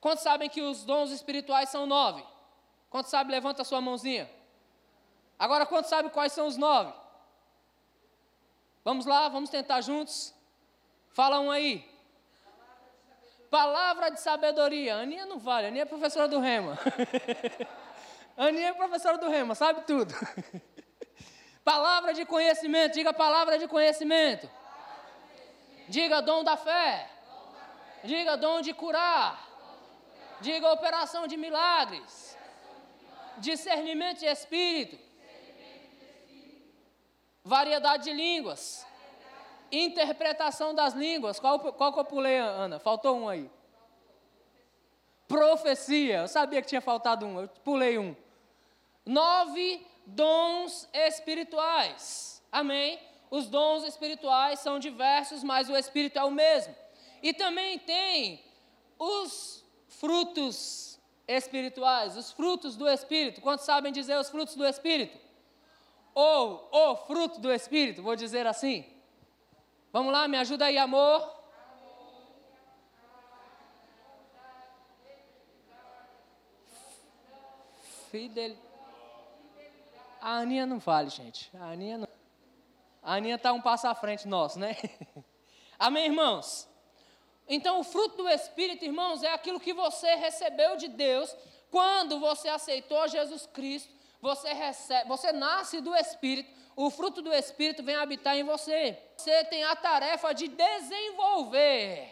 Quantos 0.00 0.24
sabem 0.24 0.48
que 0.48 0.62
os 0.62 0.84
dons 0.84 1.10
espirituais 1.10 1.68
são 1.68 1.84
nove? 1.84 2.24
Quantos 2.88 3.10
sabem? 3.10 3.30
Levanta 3.30 3.60
a 3.60 3.64
sua 3.64 3.78
mãozinha. 3.78 4.30
Agora, 5.38 5.66
quantos 5.66 5.90
sabem 5.90 6.10
quais 6.10 6.32
são 6.32 6.46
os 6.46 6.56
nove? 6.56 6.94
Vamos 8.82 9.04
lá, 9.04 9.28
vamos 9.28 9.50
tentar 9.50 9.82
juntos. 9.82 10.32
Fala 11.10 11.38
um 11.38 11.50
aí. 11.50 11.86
Palavra 13.50 14.08
de 14.08 14.18
sabedoria. 14.18 14.96
Aninha 14.96 15.26
não 15.26 15.38
vale, 15.38 15.66
Aninha 15.66 15.82
é 15.82 15.84
professora 15.84 16.26
do 16.26 16.38
Rema. 16.38 16.78
Aninha 18.34 18.68
é 18.68 18.72
professora 18.72 19.18
do 19.18 19.28
Rema, 19.28 19.54
sabe 19.54 19.82
tudo. 19.82 20.14
palavra 21.64 22.12
de 22.14 22.24
conhecimento, 22.24 22.94
diga 22.94 23.12
palavra 23.12 23.58
de 23.58 23.66
conhecimento. 23.68 24.48
Diga 25.88 26.20
dom 26.20 26.44
da 26.44 26.56
fé. 26.56 27.10
Diga 28.04 28.36
dom 28.36 28.60
de 28.60 28.72
curar. 28.72 29.48
Diga 30.40 30.72
operação 30.72 31.26
de 31.26 31.36
milagres. 31.36 32.36
Discernimento 33.38 34.20
de 34.20 34.26
espírito. 34.26 34.98
Variedade 37.44 38.04
de 38.04 38.12
línguas. 38.12 38.86
Interpretação 39.72 40.74
das 40.74 40.94
línguas. 40.94 41.38
Qual, 41.40 41.58
qual 41.58 41.92
que 41.92 41.98
eu 41.98 42.04
pulei, 42.04 42.38
Ana? 42.38 42.78
Faltou 42.78 43.16
um 43.16 43.28
aí. 43.28 43.50
Profecia. 45.26 46.18
Eu 46.18 46.28
sabia 46.28 46.62
que 46.62 46.68
tinha 46.68 46.80
faltado 46.80 47.26
um. 47.26 47.40
Eu 47.40 47.48
pulei 47.64 47.98
um. 47.98 48.14
Nove 49.04 49.84
dons 50.06 50.88
espirituais. 50.92 52.42
Amém? 52.50 52.98
Os 53.30 53.46
dons 53.46 53.84
espirituais 53.84 54.58
são 54.58 54.78
diversos, 54.78 55.44
mas 55.44 55.68
o 55.68 55.76
Espírito 55.76 56.18
é 56.18 56.24
o 56.24 56.30
mesmo. 56.30 56.74
E 57.22 57.32
também 57.32 57.78
tem 57.78 58.42
os 58.98 59.64
frutos 59.88 60.98
espirituais, 61.28 62.16
os 62.16 62.32
frutos 62.32 62.76
do 62.76 62.88
Espírito. 62.88 63.40
Quantos 63.40 63.64
sabem 63.64 63.92
dizer 63.92 64.18
os 64.18 64.28
frutos 64.28 64.56
do 64.56 64.66
Espírito? 64.66 65.16
Ou 66.12 66.68
o 66.72 66.96
fruto 66.96 67.40
do 67.40 67.52
Espírito, 67.52 68.02
vou 68.02 68.16
dizer 68.16 68.46
assim. 68.46 68.84
Vamos 69.92 70.12
lá, 70.12 70.26
me 70.26 70.36
ajuda 70.36 70.66
aí, 70.66 70.76
amor. 70.76 71.38
Fidel. 78.10 78.69
A 80.20 80.38
Aninha 80.38 80.66
não 80.66 80.78
vale, 80.78 81.08
gente. 81.10 81.50
A 81.56 81.70
Aninha 81.70 81.98
não. 81.98 82.08
A 83.02 83.14
Aninha 83.14 83.36
está 83.36 83.52
um 83.52 83.60
passo 83.60 83.86
à 83.86 83.94
frente 83.94 84.28
nosso, 84.28 84.58
né? 84.58 84.76
Amém, 85.78 86.06
irmãos? 86.06 86.68
Então, 87.48 87.80
o 87.80 87.84
fruto 87.84 88.18
do 88.18 88.28
Espírito, 88.28 88.84
irmãos, 88.84 89.22
é 89.22 89.32
aquilo 89.32 89.58
que 89.58 89.72
você 89.72 90.14
recebeu 90.16 90.76
de 90.76 90.88
Deus 90.88 91.34
quando 91.70 92.20
você 92.20 92.48
aceitou 92.48 93.08
Jesus 93.08 93.46
Cristo. 93.46 93.92
Você 94.20 94.52
recebe, 94.52 95.08
você 95.08 95.32
nasce 95.32 95.80
do 95.80 95.94
Espírito 95.94 96.60
o 96.76 96.88
fruto 96.88 97.20
do 97.20 97.30
Espírito 97.30 97.82
vem 97.82 97.94
habitar 97.96 98.36
em 98.38 98.42
você. 98.42 98.98
Você 99.14 99.44
tem 99.44 99.62
a 99.64 99.76
tarefa 99.76 100.32
de 100.32 100.48
desenvolver 100.48 102.08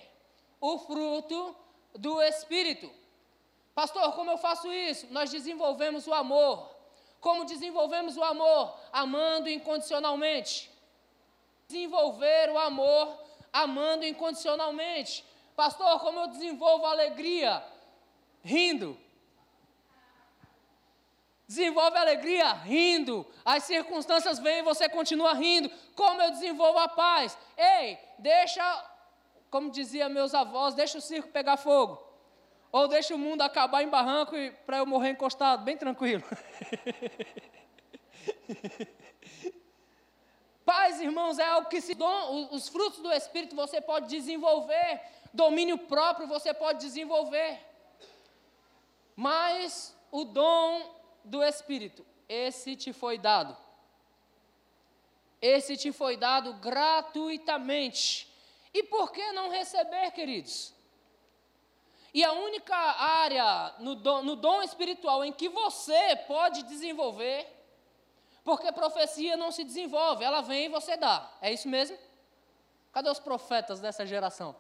o 0.60 0.78
fruto 0.78 1.56
do 1.94 2.20
Espírito. 2.20 2.90
Pastor, 3.74 4.12
como 4.12 4.30
eu 4.30 4.36
faço 4.36 4.70
isso? 4.70 5.06
Nós 5.10 5.30
desenvolvemos 5.30 6.06
o 6.06 6.12
amor. 6.12 6.68
Como 7.20 7.44
desenvolvemos 7.44 8.16
o 8.16 8.22
amor? 8.22 8.78
Amando 8.92 9.48
incondicionalmente. 9.48 10.70
Desenvolver 11.66 12.50
o 12.50 12.58
amor 12.58 13.28
amando 13.52 14.04
incondicionalmente. 14.04 15.24
Pastor, 15.56 16.00
como 16.00 16.20
eu 16.20 16.28
desenvolvo 16.28 16.86
a 16.86 16.90
alegria? 16.90 17.62
Rindo. 18.42 18.98
Desenvolve 21.46 21.96
alegria 21.96 22.52
rindo. 22.52 23.26
As 23.44 23.64
circunstâncias 23.64 24.38
vêm 24.38 24.58
e 24.58 24.62
você 24.62 24.88
continua 24.88 25.32
rindo. 25.32 25.70
Como 25.94 26.20
eu 26.20 26.30
desenvolvo 26.30 26.78
a 26.78 26.88
paz? 26.88 27.36
Ei, 27.56 27.98
deixa, 28.18 28.84
como 29.50 29.70
dizia 29.70 30.08
meus 30.08 30.34
avós, 30.34 30.74
deixa 30.74 30.98
o 30.98 31.00
circo 31.00 31.28
pegar 31.30 31.56
fogo. 31.56 32.07
Ou 32.70 32.86
deixa 32.86 33.14
o 33.14 33.18
mundo 33.18 33.42
acabar 33.42 33.82
em 33.82 33.88
barranco 33.88 34.32
para 34.66 34.78
eu 34.78 34.86
morrer 34.86 35.10
encostado, 35.10 35.64
bem 35.64 35.76
tranquilo. 35.76 36.22
Paz, 40.64 41.00
irmãos, 41.00 41.38
é 41.38 41.46
algo 41.46 41.68
que 41.68 41.80
se 41.80 41.94
dom, 41.94 42.48
os 42.52 42.68
frutos 42.68 43.00
do 43.00 43.10
Espírito 43.10 43.56
você 43.56 43.80
pode 43.80 44.08
desenvolver, 44.08 45.00
domínio 45.32 45.78
próprio 45.78 46.28
você 46.28 46.52
pode 46.52 46.80
desenvolver. 46.80 47.58
Mas 49.16 49.96
o 50.10 50.24
dom 50.24 50.94
do 51.24 51.42
Espírito, 51.42 52.04
esse 52.28 52.76
te 52.76 52.92
foi 52.92 53.16
dado. 53.16 53.56
Esse 55.40 55.76
te 55.76 55.90
foi 55.90 56.16
dado 56.16 56.52
gratuitamente. 56.54 58.28
E 58.74 58.82
por 58.82 59.10
que 59.10 59.32
não 59.32 59.48
receber, 59.48 60.10
queridos? 60.10 60.74
E 62.18 62.24
a 62.24 62.32
única 62.32 62.74
área 62.74 63.76
no 63.78 63.94
dom, 63.94 64.24
no 64.24 64.34
dom 64.34 64.60
espiritual 64.60 65.24
em 65.24 65.32
que 65.32 65.48
você 65.48 66.16
pode 66.26 66.64
desenvolver, 66.64 67.46
porque 68.42 68.72
profecia 68.72 69.36
não 69.36 69.52
se 69.52 69.62
desenvolve, 69.62 70.24
ela 70.24 70.40
vem 70.40 70.64
e 70.64 70.68
você 70.68 70.96
dá. 70.96 71.30
É 71.40 71.52
isso 71.52 71.68
mesmo? 71.68 71.96
Cadê 72.90 73.08
os 73.08 73.20
profetas 73.20 73.78
dessa 73.78 74.04
geração? 74.04 74.56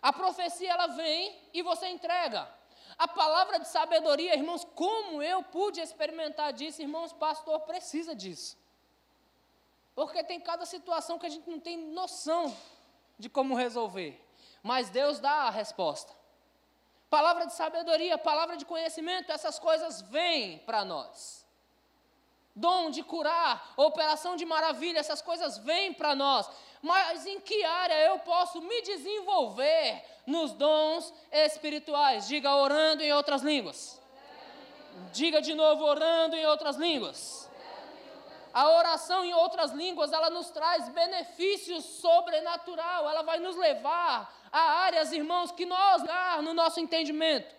A 0.00 0.10
profecia 0.14 0.72
ela 0.72 0.86
vem 0.86 1.38
e 1.52 1.60
você 1.60 1.88
entrega. 1.88 2.48
A 2.96 3.06
palavra 3.06 3.60
de 3.60 3.68
sabedoria, 3.68 4.32
irmãos, 4.34 4.64
como 4.74 5.22
eu 5.22 5.42
pude 5.42 5.78
experimentar 5.78 6.54
disso, 6.54 6.80
irmãos, 6.80 7.12
pastor 7.12 7.60
precisa 7.72 8.14
disso. 8.14 8.56
Porque 9.94 10.24
tem 10.24 10.40
cada 10.40 10.64
situação 10.64 11.18
que 11.18 11.26
a 11.26 11.28
gente 11.28 11.50
não 11.50 11.60
tem 11.60 11.76
noção 11.76 12.56
de 13.18 13.28
como 13.28 13.54
resolver. 13.54 14.29
Mas 14.62 14.90
Deus 14.90 15.18
dá 15.18 15.30
a 15.30 15.50
resposta. 15.50 16.12
Palavra 17.08 17.46
de 17.46 17.54
sabedoria, 17.54 18.16
palavra 18.16 18.56
de 18.56 18.64
conhecimento, 18.64 19.32
essas 19.32 19.58
coisas 19.58 20.00
vêm 20.02 20.58
para 20.58 20.84
nós. 20.84 21.44
Dom 22.54 22.90
de 22.90 23.02
curar, 23.02 23.72
operação 23.76 24.36
de 24.36 24.44
maravilha, 24.44 25.00
essas 25.00 25.20
coisas 25.20 25.58
vêm 25.58 25.92
para 25.92 26.14
nós. 26.14 26.48
Mas 26.80 27.26
em 27.26 27.40
que 27.40 27.64
área 27.64 27.98
eu 28.06 28.20
posso 28.20 28.60
me 28.62 28.80
desenvolver 28.82 30.04
nos 30.24 30.52
dons 30.52 31.12
espirituais? 31.32 32.28
Diga 32.28 32.54
orando 32.54 33.02
em 33.02 33.12
outras 33.12 33.42
línguas. 33.42 34.00
Diga 35.12 35.42
de 35.42 35.54
novo 35.54 35.84
orando 35.84 36.36
em 36.36 36.46
outras 36.46 36.76
línguas. 36.76 37.49
A 38.52 38.68
oração 38.70 39.24
em 39.24 39.32
outras 39.32 39.70
línguas, 39.72 40.12
ela 40.12 40.30
nos 40.30 40.50
traz 40.50 40.88
benefícios 40.88 41.84
sobrenatural, 41.84 43.08
ela 43.08 43.22
vai 43.22 43.38
nos 43.38 43.56
levar 43.56 44.34
a 44.50 44.60
áreas, 44.60 45.12
irmãos, 45.12 45.52
que 45.52 45.64
nós 45.64 46.02
no 46.42 46.52
nosso 46.52 46.80
entendimento. 46.80 47.54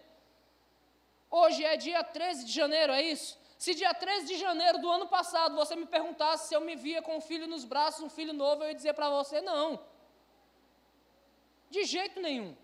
Hoje 1.29 1.63
é 1.63 1.77
dia 1.77 2.03
13 2.03 2.45
de 2.45 2.51
janeiro, 2.51 2.91
é 2.91 3.01
isso? 3.01 3.39
Se 3.57 3.74
dia 3.74 3.93
13 3.93 4.25
de 4.25 4.38
janeiro 4.38 4.79
do 4.79 4.89
ano 4.89 5.07
passado 5.07 5.55
você 5.55 5.75
me 5.75 5.86
perguntasse 5.86 6.48
se 6.48 6.55
eu 6.55 6.62
me 6.62 6.75
via 6.75 7.01
com 7.01 7.17
um 7.17 7.21
filho 7.21 7.48
nos 7.48 7.63
braços, 7.63 8.01
um 8.01 8.10
filho 8.10 8.33
novo, 8.33 8.63
eu 8.63 8.69
ia 8.69 8.75
dizer 8.75 8.93
para 8.93 9.10
você: 9.10 9.39
não. 9.39 9.79
De 11.69 11.86
jeito 11.86 12.19
nenhum. 12.19 12.57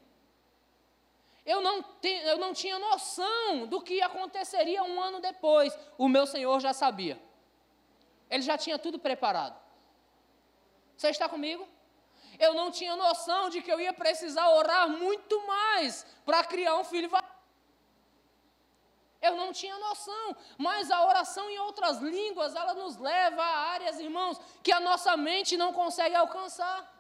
Eu 1.46 1.62
não, 1.62 1.82
te, 1.82 2.10
eu 2.10 2.38
não 2.38 2.52
tinha 2.52 2.78
noção 2.78 3.68
do 3.68 3.80
que 3.80 4.02
aconteceria 4.02 4.84
um 4.84 5.02
ano 5.02 5.22
depois. 5.22 5.78
O 5.98 6.10
meu 6.10 6.28
Senhor 6.28 6.60
já 6.60 6.74
sabia. 6.74 7.18
Ele 8.30 8.44
já 8.44 8.58
tinha 8.58 8.78
tudo 8.78 9.00
preparado. 9.00 9.58
Você 10.96 11.10
está 11.10 11.30
comigo? 11.30 11.68
Eu 12.40 12.54
não 12.54 12.70
tinha 12.72 12.96
noção 12.96 13.50
de 13.50 13.62
que 13.62 13.72
eu 13.72 13.80
ia 13.80 13.94
precisar 13.94 14.50
orar 14.50 14.90
muito 14.90 15.46
mais 15.48 16.06
para 16.26 16.44
criar 16.44 16.76
um 16.76 16.84
filho. 16.84 17.10
Eu 19.22 19.36
não 19.36 19.52
tinha 19.52 19.78
noção, 19.80 20.36
mas 20.58 20.92
a 20.92 21.06
oração 21.06 21.50
em 21.50 21.60
outras 21.60 21.98
línguas, 21.98 22.56
ela 22.56 22.74
nos 22.74 22.98
leva 22.98 23.42
a 23.42 23.58
áreas, 23.72 24.00
irmãos, 24.00 24.40
que 24.62 24.72
a 24.72 24.80
nossa 24.80 25.18
mente 25.18 25.58
não 25.58 25.74
consegue 25.74 26.16
alcançar. 26.16 26.94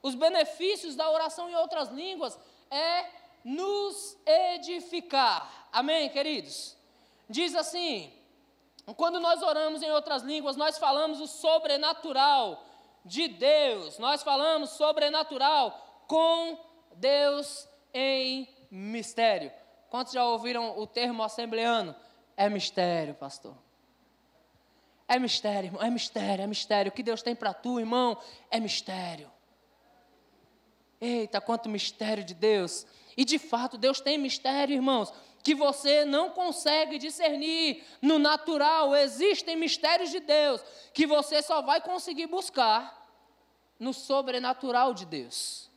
Os 0.00 0.14
benefícios 0.14 0.94
da 0.94 1.10
oração 1.10 1.48
em 1.48 1.54
outras 1.54 1.88
línguas 1.88 2.38
é 2.70 3.08
nos 3.44 4.16
edificar. 4.24 5.68
Amém, 5.72 6.08
queridos? 6.10 6.76
Diz 7.28 7.54
assim: 7.54 8.12
quando 8.96 9.20
nós 9.20 9.42
oramos 9.42 9.82
em 9.82 9.90
outras 9.90 10.22
línguas, 10.22 10.56
nós 10.56 10.78
falamos 10.78 11.20
o 11.20 11.26
sobrenatural 11.26 12.64
de 13.04 13.28
Deus, 13.28 13.98
nós 13.98 14.22
falamos 14.22 14.70
sobrenatural 14.70 16.04
com 16.06 16.58
Deus 16.96 17.68
em 17.94 18.48
mistério. 18.70 19.52
Quantos 19.88 20.12
já 20.12 20.24
ouviram 20.24 20.78
o 20.78 20.86
termo 20.86 21.22
assembleano? 21.22 21.94
É 22.36 22.48
mistério, 22.48 23.14
pastor. 23.14 23.54
É 25.06 25.18
mistério, 25.18 25.68
irmão, 25.68 25.82
é 25.82 25.90
mistério, 25.90 26.42
é 26.42 26.46
mistério. 26.46 26.90
O 26.90 26.94
que 26.94 27.02
Deus 27.02 27.22
tem 27.22 27.34
para 27.34 27.52
tu, 27.52 27.78
irmão, 27.78 28.16
é 28.50 28.58
mistério. 28.58 29.30
Eita, 31.00 31.40
quanto 31.40 31.68
mistério 31.68 32.24
de 32.24 32.32
Deus. 32.32 32.86
E 33.16 33.24
de 33.24 33.38
fato, 33.38 33.76
Deus 33.76 34.00
tem 34.00 34.16
mistério, 34.16 34.74
irmãos, 34.74 35.12
que 35.42 35.54
você 35.54 36.04
não 36.04 36.30
consegue 36.30 36.98
discernir 36.98 37.84
no 38.00 38.18
natural. 38.18 38.94
Existem 38.94 39.56
mistérios 39.56 40.10
de 40.10 40.20
Deus 40.20 40.62
que 40.94 41.06
você 41.06 41.42
só 41.42 41.60
vai 41.60 41.80
conseguir 41.80 42.26
buscar 42.26 43.00
no 43.78 43.92
sobrenatural 43.92 44.94
de 44.94 45.04
Deus. 45.04 45.68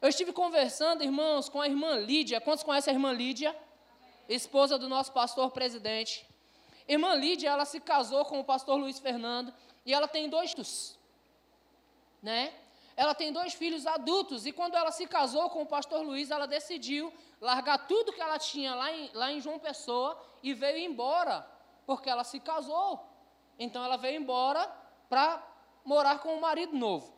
Eu 0.00 0.08
estive 0.08 0.32
conversando, 0.32 1.02
irmãos, 1.02 1.48
com 1.48 1.60
a 1.60 1.66
irmã 1.66 1.96
Lídia. 1.96 2.40
Quantos 2.40 2.64
conhecem 2.64 2.92
a 2.92 2.94
irmã 2.94 3.12
Lídia? 3.12 3.56
Esposa 4.28 4.78
do 4.78 4.88
nosso 4.88 5.12
pastor 5.12 5.50
presidente. 5.50 6.26
Irmã 6.88 7.14
Lídia, 7.14 7.50
ela 7.50 7.64
se 7.64 7.80
casou 7.80 8.24
com 8.24 8.40
o 8.40 8.44
pastor 8.44 8.76
Luiz 8.76 8.98
Fernando 8.98 9.52
e 9.84 9.92
ela 9.92 10.08
tem 10.08 10.28
dois 10.28 10.52
filhos, 10.52 10.98
né? 12.22 12.52
Ela 12.96 13.14
tem 13.14 13.32
dois 13.32 13.54
filhos 13.54 13.86
adultos 13.86 14.44
e 14.46 14.52
quando 14.52 14.76
ela 14.76 14.90
se 14.90 15.06
casou 15.06 15.48
com 15.50 15.62
o 15.62 15.66
pastor 15.66 16.02
Luiz, 16.02 16.30
ela 16.30 16.46
decidiu 16.46 17.12
largar 17.40 17.86
tudo 17.86 18.12
que 18.12 18.20
ela 18.20 18.38
tinha 18.38 18.74
lá 18.74 18.92
em, 18.92 19.10
lá 19.14 19.32
em 19.32 19.40
João 19.40 19.58
Pessoa 19.58 20.20
e 20.42 20.52
veio 20.52 20.78
embora, 20.78 21.46
porque 21.86 22.10
ela 22.10 22.24
se 22.24 22.38
casou. 22.40 23.08
Então 23.58 23.84
ela 23.84 23.96
veio 23.96 24.20
embora 24.20 24.66
para 25.08 25.42
morar 25.84 26.18
com 26.18 26.30
o 26.30 26.36
um 26.36 26.40
marido 26.40 26.76
novo. 26.76 27.12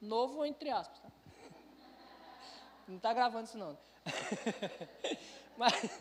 Novo 0.00 0.44
entre 0.44 0.70
aspas. 0.70 1.00
Tá? 1.00 1.08
Não 2.88 2.96
está 2.96 3.12
gravando 3.12 3.44
isso 3.44 3.56
não. 3.56 3.78
mas, 5.56 6.00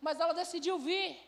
mas 0.00 0.20
ela 0.20 0.34
decidiu 0.34 0.78
vir. 0.78 1.18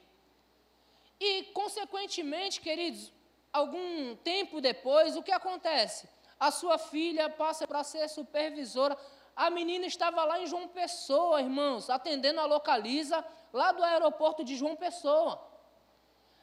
E, 1.18 1.44
consequentemente, 1.52 2.60
queridos, 2.60 3.12
algum 3.52 4.16
tempo 4.16 4.60
depois, 4.60 5.16
o 5.16 5.22
que 5.22 5.32
acontece? 5.32 6.08
A 6.40 6.50
sua 6.50 6.78
filha 6.78 7.28
passa 7.28 7.68
para 7.68 7.84
ser 7.84 8.08
supervisora. 8.08 8.96
A 9.36 9.50
menina 9.50 9.84
estava 9.84 10.24
lá 10.24 10.40
em 10.40 10.46
João 10.46 10.66
Pessoa, 10.68 11.42
irmãos, 11.42 11.90
atendendo 11.90 12.40
a 12.40 12.46
localiza 12.46 13.22
lá 13.52 13.72
do 13.72 13.84
aeroporto 13.84 14.42
de 14.42 14.56
João 14.56 14.74
Pessoa. 14.74 15.46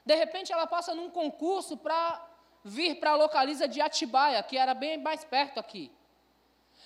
De 0.06 0.16
repente, 0.16 0.54
ela 0.54 0.68
passa 0.68 0.94
num 0.94 1.10
concurso 1.10 1.76
para 1.76 2.24
vir 2.64 3.00
para 3.00 3.12
a 3.12 3.16
localiza 3.16 3.68
de 3.68 3.82
Atibaia, 3.82 4.44
que 4.44 4.58
era 4.58 4.74
bem 4.74 4.98
mais 4.98 5.24
perto 5.24 5.60
aqui. 5.60 5.92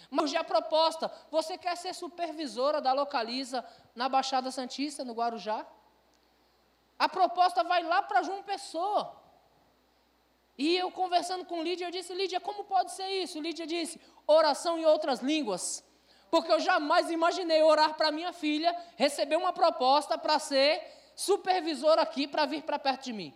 Mas 0.10 0.34
a 0.34 0.44
proposta, 0.44 1.12
você 1.30 1.58
quer 1.58 1.76
ser 1.78 1.94
supervisora 1.94 2.82
da 2.82 2.94
Localiza 2.94 3.64
na 3.96 4.10
Baixada 4.10 4.52
Santista, 4.52 5.06
no 5.06 5.14
Guarujá? 5.14 5.66
A 7.00 7.08
proposta 7.08 7.64
vai 7.64 7.84
lá 7.84 8.02
para 8.02 8.22
João 8.22 8.44
Pessoa. 8.44 9.21
E 10.62 10.78
eu 10.78 10.92
conversando 10.92 11.44
com 11.44 11.64
Lídia, 11.64 11.86
eu 11.88 11.92
disse, 11.92 12.14
Lídia, 12.14 12.40
como 12.40 12.64
pode 12.66 12.92
ser 12.92 13.08
isso? 13.08 13.42
Lídia 13.42 13.66
disse, 13.66 14.00
oração 14.28 14.78
em 14.78 14.86
outras 14.86 15.20
línguas. 15.20 15.84
Porque 16.30 16.52
eu 16.52 16.60
jamais 16.60 17.10
imaginei 17.10 17.64
orar 17.64 17.96
para 17.96 18.12
minha 18.12 18.32
filha, 18.32 18.72
receber 18.96 19.38
uma 19.38 19.52
proposta 19.52 20.20
para 20.20 20.38
ser 20.38 20.80
supervisora 21.16 22.04
aqui, 22.04 22.28
para 22.28 22.46
vir 22.46 22.62
para 22.62 22.78
perto 22.78 23.06
de 23.06 23.14
mim. 23.14 23.34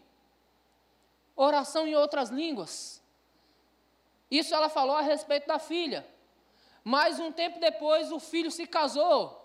Oração 1.36 1.88
em 1.88 1.96
outras 1.96 2.30
línguas. 2.30 3.02
Isso 4.30 4.54
ela 4.54 4.70
falou 4.70 4.96
a 4.96 5.02
respeito 5.02 5.48
da 5.48 5.58
filha. 5.58 6.08
Mas 6.84 7.20
um 7.20 7.32
tempo 7.32 7.60
depois, 7.60 8.12
o 8.12 8.20
filho 8.20 8.52
se 8.52 8.68
casou 8.68 9.45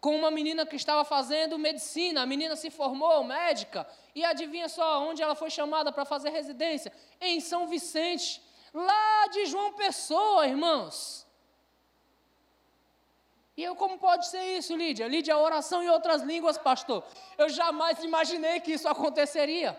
com 0.00 0.16
uma 0.16 0.30
menina 0.30 0.64
que 0.64 0.76
estava 0.76 1.04
fazendo 1.04 1.58
medicina. 1.58 2.22
A 2.22 2.26
menina 2.26 2.56
se 2.56 2.70
formou 2.70 3.22
médica. 3.22 3.86
E 4.14 4.24
adivinha 4.24 4.68
só 4.68 5.02
onde 5.02 5.22
ela 5.22 5.34
foi 5.34 5.50
chamada 5.50 5.92
para 5.92 6.04
fazer 6.04 6.30
residência? 6.30 6.92
Em 7.20 7.40
São 7.40 7.68
Vicente, 7.68 8.42
lá 8.72 9.26
de 9.28 9.46
João 9.46 9.74
Pessoa, 9.74 10.46
irmãos. 10.46 11.26
E 13.56 13.62
eu, 13.62 13.76
como 13.76 13.98
pode 13.98 14.26
ser 14.28 14.42
isso, 14.56 14.74
Lídia? 14.74 15.06
Lídia, 15.06 15.36
oração 15.36 15.82
em 15.82 15.90
outras 15.90 16.22
línguas, 16.22 16.56
pastor. 16.56 17.04
Eu 17.36 17.50
jamais 17.50 18.02
imaginei 18.02 18.58
que 18.60 18.72
isso 18.72 18.88
aconteceria. 18.88 19.78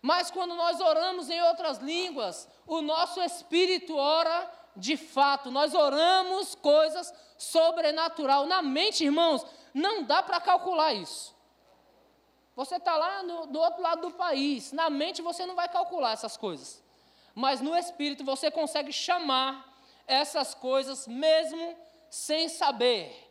Mas 0.00 0.30
quando 0.30 0.54
nós 0.54 0.80
oramos 0.80 1.28
em 1.28 1.42
outras 1.42 1.78
línguas, 1.78 2.48
o 2.64 2.80
nosso 2.80 3.20
espírito 3.20 3.96
ora 3.96 4.52
de 4.76 4.96
fato, 4.96 5.50
nós 5.50 5.74
oramos 5.74 6.54
coisas 6.54 7.12
sobrenatural. 7.38 8.46
Na 8.46 8.62
mente, 8.62 9.04
irmãos, 9.04 9.44
não 9.72 10.02
dá 10.02 10.22
para 10.22 10.40
calcular 10.40 10.92
isso. 10.92 11.34
Você 12.54 12.76
está 12.76 12.96
lá 12.96 13.22
no, 13.22 13.46
do 13.46 13.58
outro 13.58 13.82
lado 13.82 14.00
do 14.00 14.10
país, 14.12 14.72
na 14.72 14.88
mente 14.88 15.20
você 15.20 15.44
não 15.44 15.54
vai 15.54 15.68
calcular 15.68 16.12
essas 16.12 16.36
coisas. 16.36 16.82
Mas 17.34 17.60
no 17.60 17.76
espírito 17.76 18.24
você 18.24 18.50
consegue 18.50 18.90
chamar 18.92 19.76
essas 20.06 20.54
coisas 20.54 21.06
mesmo 21.06 21.76
sem 22.08 22.48
saber. 22.48 23.30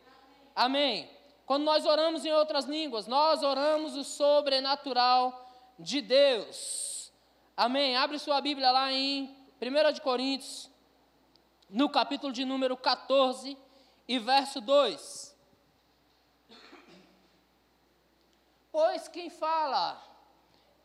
Amém. 0.54 1.10
Quando 1.44 1.64
nós 1.64 1.84
oramos 1.84 2.24
em 2.24 2.32
outras 2.32 2.66
línguas, 2.66 3.08
nós 3.08 3.42
oramos 3.42 3.96
o 3.96 4.04
sobrenatural 4.04 5.44
de 5.78 6.00
Deus. 6.00 7.12
Amém. 7.56 7.96
Abre 7.96 8.18
sua 8.18 8.40
Bíblia 8.40 8.70
lá 8.70 8.92
em 8.92 9.36
1 9.60 9.92
de 9.92 10.00
Coríntios 10.00 10.70
no 11.68 11.88
capítulo 11.88 12.32
de 12.32 12.44
número 12.44 12.76
14 12.76 13.56
e 14.08 14.18
verso 14.18 14.60
2. 14.60 15.36
Pois 18.70 19.08
quem 19.08 19.30
fala 19.30 20.02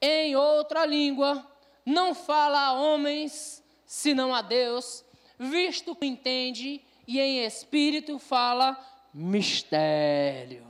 em 0.02 0.36
outra 0.36 0.86
língua 0.86 1.46
não 1.86 2.16
fala 2.16 2.60
a 2.60 2.74
homens, 2.74 3.64
senão 3.86 4.34
a 4.34 4.42
Deus, 4.42 5.04
visto 5.38 5.96
que 5.96 6.06
entende, 6.06 6.84
e 7.08 7.20
em 7.20 7.44
espírito 7.44 8.18
fala 8.18 8.78
mistério. 9.14 10.66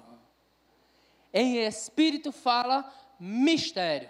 Em 1.34 1.58
espírito 1.58 2.32
fala 2.32 2.92
mistério. 3.20 4.10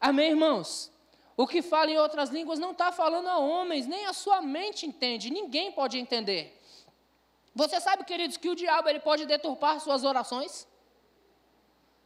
Amém, 0.00 0.30
irmãos? 0.30 0.92
O 1.36 1.46
que 1.46 1.62
fala 1.62 1.90
em 1.90 1.98
outras 1.98 2.28
línguas 2.28 2.58
não 2.58 2.72
está 2.72 2.92
falando 2.92 3.28
a 3.28 3.38
homens, 3.38 3.86
nem 3.86 4.04
a 4.04 4.12
sua 4.12 4.42
mente 4.42 4.84
entende, 4.84 5.30
ninguém 5.30 5.72
pode 5.72 5.98
entender. 5.98 6.59
Você 7.60 7.78
sabe, 7.78 8.04
queridos, 8.04 8.38
que 8.38 8.48
o 8.48 8.56
diabo 8.56 8.88
ele 8.88 9.00
pode 9.00 9.26
deturpar 9.26 9.80
suas 9.80 10.02
orações? 10.02 10.66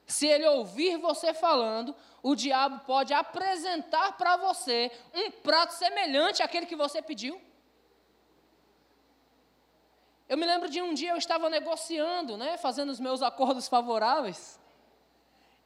Se 0.04 0.26
ele 0.26 0.46
ouvir 0.48 0.96
você 0.96 1.32
falando, 1.32 1.94
o 2.24 2.34
diabo 2.34 2.80
pode 2.84 3.14
apresentar 3.14 4.16
para 4.16 4.36
você 4.36 4.90
um 5.14 5.30
prato 5.30 5.72
semelhante 5.74 6.42
àquele 6.42 6.66
que 6.66 6.74
você 6.74 7.00
pediu. 7.00 7.40
Eu 10.28 10.36
me 10.36 10.44
lembro 10.44 10.68
de 10.68 10.82
um 10.82 10.92
dia 10.92 11.12
eu 11.12 11.18
estava 11.18 11.48
negociando, 11.48 12.36
né, 12.36 12.56
fazendo 12.58 12.90
os 12.90 12.98
meus 12.98 13.22
acordos 13.22 13.68
favoráveis. 13.68 14.58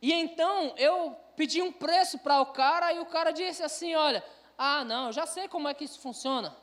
E 0.03 0.13
então 0.13 0.75
eu 0.77 1.17
pedi 1.35 1.63
um 1.63 1.73
preço 1.73 2.19
para 2.19 2.43
o 2.43 2.47
cara 2.47 2.93
e 2.93 2.99
o 2.99 3.07
cara 3.07 3.31
disse 3.31 3.63
assim: 3.63 3.95
Olha, 3.95 4.23
ah, 4.59 4.85
não, 4.85 5.07
eu 5.07 5.13
já 5.13 5.25
sei 5.25 5.49
como 5.49 5.67
é 5.67 5.73
que 5.73 5.85
isso 5.85 5.99
funciona. 5.99 6.55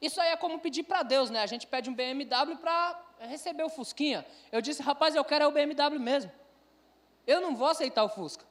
Isso 0.00 0.20
aí 0.20 0.30
é 0.30 0.36
como 0.36 0.58
pedir 0.60 0.84
para 0.84 1.02
Deus, 1.02 1.30
né? 1.30 1.42
A 1.42 1.46
gente 1.46 1.66
pede 1.66 1.90
um 1.90 1.94
BMW 1.94 2.56
para 2.60 3.00
receber 3.20 3.64
o 3.64 3.68
Fusquinha. 3.68 4.24
Eu 4.52 4.60
disse: 4.60 4.82
Rapaz, 4.82 5.14
eu 5.14 5.24
quero 5.24 5.44
é 5.44 5.46
o 5.46 5.52
BMW 5.52 5.98
mesmo. 5.98 6.30
Eu 7.26 7.40
não 7.40 7.54
vou 7.54 7.68
aceitar 7.68 8.04
o 8.04 8.08
Fusca. 8.08 8.44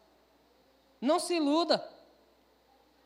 Não 1.01 1.19
se 1.19 1.35
iluda. 1.35 1.83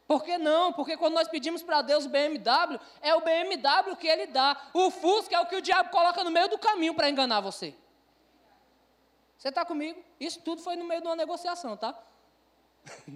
Por 0.08 0.24
que 0.24 0.38
não? 0.38 0.74
Porque 0.74 0.98
quando 0.98 1.14
nós 1.14 1.28
pedimos 1.28 1.64
para 1.64 1.82
Deus 1.82 2.06
o 2.06 2.10
BMW, 2.10 2.80
é 3.02 3.16
o 3.16 3.22
BMW 3.22 3.96
que 3.96 4.08
Ele 4.08 4.28
dá. 4.28 4.70
O 4.74 4.92
Fusca 4.92 5.36
é 5.36 5.40
o 5.40 5.46
que 5.46 5.56
o 5.56 5.62
diabo 5.62 5.90
coloca 5.90 6.24
no 6.24 6.32
meio 6.32 6.50
do 6.50 6.58
caminho 6.58 6.94
para 6.94 7.10
enganar 7.10 7.40
você. 7.40 7.74
Você 9.38 9.50
está 9.50 9.66
comigo? 9.66 10.04
Isso 10.20 10.42
tudo 10.42 10.62
foi 10.62 10.76
no 10.76 10.86
meio 10.86 11.02
de 11.02 11.08
uma 11.08 11.16
negociação, 11.16 11.76
tá? 11.76 11.98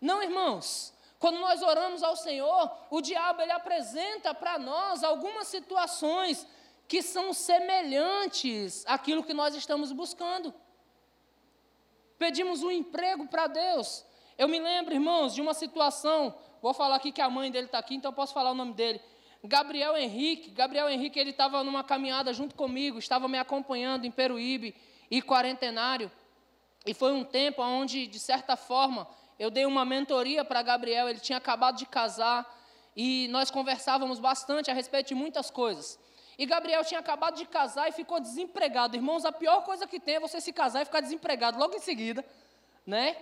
Não, 0.00 0.22
irmãos. 0.22 0.93
Quando 1.24 1.38
nós 1.38 1.62
oramos 1.62 2.02
ao 2.02 2.16
Senhor, 2.16 2.70
o 2.90 3.00
diabo 3.00 3.40
ele 3.40 3.50
apresenta 3.50 4.34
para 4.34 4.58
nós 4.58 5.02
algumas 5.02 5.48
situações 5.48 6.46
que 6.86 7.00
são 7.00 7.32
semelhantes 7.32 8.84
àquilo 8.86 9.24
que 9.24 9.32
nós 9.32 9.54
estamos 9.54 9.90
buscando. 9.90 10.52
Pedimos 12.18 12.62
um 12.62 12.70
emprego 12.70 13.26
para 13.26 13.46
Deus. 13.46 14.04
Eu 14.36 14.46
me 14.48 14.60
lembro, 14.60 14.92
irmãos, 14.92 15.34
de 15.34 15.40
uma 15.40 15.54
situação. 15.54 16.36
Vou 16.60 16.74
falar 16.74 16.96
aqui 16.96 17.10
que 17.10 17.22
a 17.22 17.30
mãe 17.30 17.50
dele 17.50 17.68
está 17.68 17.78
aqui, 17.78 17.94
então 17.94 18.10
eu 18.10 18.14
posso 18.14 18.34
falar 18.34 18.50
o 18.50 18.54
nome 18.54 18.74
dele. 18.74 19.00
Gabriel 19.42 19.96
Henrique. 19.96 20.50
Gabriel 20.50 20.90
Henrique, 20.90 21.18
ele 21.18 21.30
estava 21.30 21.64
numa 21.64 21.82
caminhada 21.82 22.34
junto 22.34 22.54
comigo, 22.54 22.98
estava 22.98 23.28
me 23.28 23.38
acompanhando 23.38 24.04
em 24.04 24.10
Peruíbe 24.10 24.76
e 25.10 25.22
Quarentenário. 25.22 26.12
E 26.84 26.92
foi 26.92 27.14
um 27.14 27.24
tempo 27.24 27.62
onde, 27.62 28.06
de 28.06 28.18
certa 28.18 28.56
forma, 28.56 29.08
eu 29.38 29.50
dei 29.50 29.66
uma 29.66 29.84
mentoria 29.84 30.44
para 30.44 30.62
Gabriel. 30.62 31.08
Ele 31.08 31.20
tinha 31.20 31.38
acabado 31.38 31.76
de 31.76 31.86
casar 31.86 32.46
e 32.96 33.28
nós 33.28 33.50
conversávamos 33.50 34.18
bastante 34.18 34.70
a 34.70 34.74
respeito 34.74 35.08
de 35.08 35.14
muitas 35.14 35.50
coisas. 35.50 35.98
E 36.38 36.46
Gabriel 36.46 36.84
tinha 36.84 37.00
acabado 37.00 37.36
de 37.36 37.46
casar 37.46 37.88
e 37.88 37.92
ficou 37.92 38.20
desempregado. 38.20 38.96
Irmãos, 38.96 39.24
a 39.24 39.32
pior 39.32 39.62
coisa 39.64 39.86
que 39.86 40.00
tem 40.00 40.16
é 40.16 40.20
você 40.20 40.40
se 40.40 40.52
casar 40.52 40.82
e 40.82 40.84
ficar 40.84 41.00
desempregado 41.00 41.58
logo 41.58 41.74
em 41.76 41.80
seguida, 41.80 42.24
né? 42.86 43.16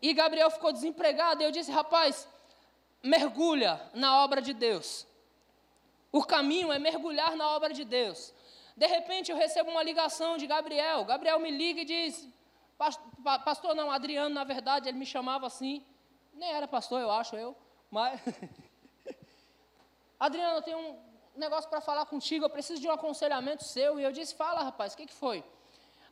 E 0.00 0.12
Gabriel 0.12 0.50
ficou 0.50 0.72
desempregado 0.72 1.42
e 1.42 1.44
eu 1.44 1.50
disse: 1.50 1.70
"Rapaz, 1.70 2.28
mergulha 3.02 3.80
na 3.94 4.22
obra 4.22 4.40
de 4.42 4.52
Deus. 4.52 5.06
O 6.12 6.22
caminho 6.24 6.72
é 6.72 6.78
mergulhar 6.78 7.36
na 7.36 7.48
obra 7.56 7.72
de 7.72 7.84
Deus." 7.84 8.34
De 8.76 8.86
repente 8.86 9.32
eu 9.32 9.36
recebo 9.36 9.70
uma 9.70 9.82
ligação 9.82 10.36
de 10.36 10.46
Gabriel. 10.46 11.04
Gabriel 11.04 11.40
me 11.40 11.50
liga 11.50 11.80
e 11.80 11.84
diz: 11.84 12.28
"Pastor, 12.78 13.74
não, 13.74 13.90
Adriano, 13.90 14.34
na 14.34 14.44
verdade, 14.44 14.88
ele 14.88 14.98
me 14.98 15.06
chamava 15.06 15.46
assim. 15.46 15.84
Nem 16.32 16.52
era 16.52 16.68
pastor, 16.68 17.00
eu 17.00 17.10
acho 17.10 17.36
eu, 17.36 17.56
mas 17.90 18.20
Adriano, 20.18 20.56
eu 20.56 20.62
tenho 20.62 20.78
um, 20.78 21.08
negócio 21.38 21.70
para 21.70 21.80
falar 21.80 22.04
contigo, 22.06 22.44
eu 22.44 22.50
preciso 22.50 22.80
de 22.80 22.88
um 22.88 22.90
aconselhamento 22.90 23.64
seu. 23.64 23.98
E 23.98 24.02
eu 24.02 24.12
disse: 24.12 24.34
Fala, 24.34 24.62
rapaz, 24.62 24.94
o 24.94 24.96
que, 24.96 25.06
que 25.06 25.14
foi? 25.14 25.44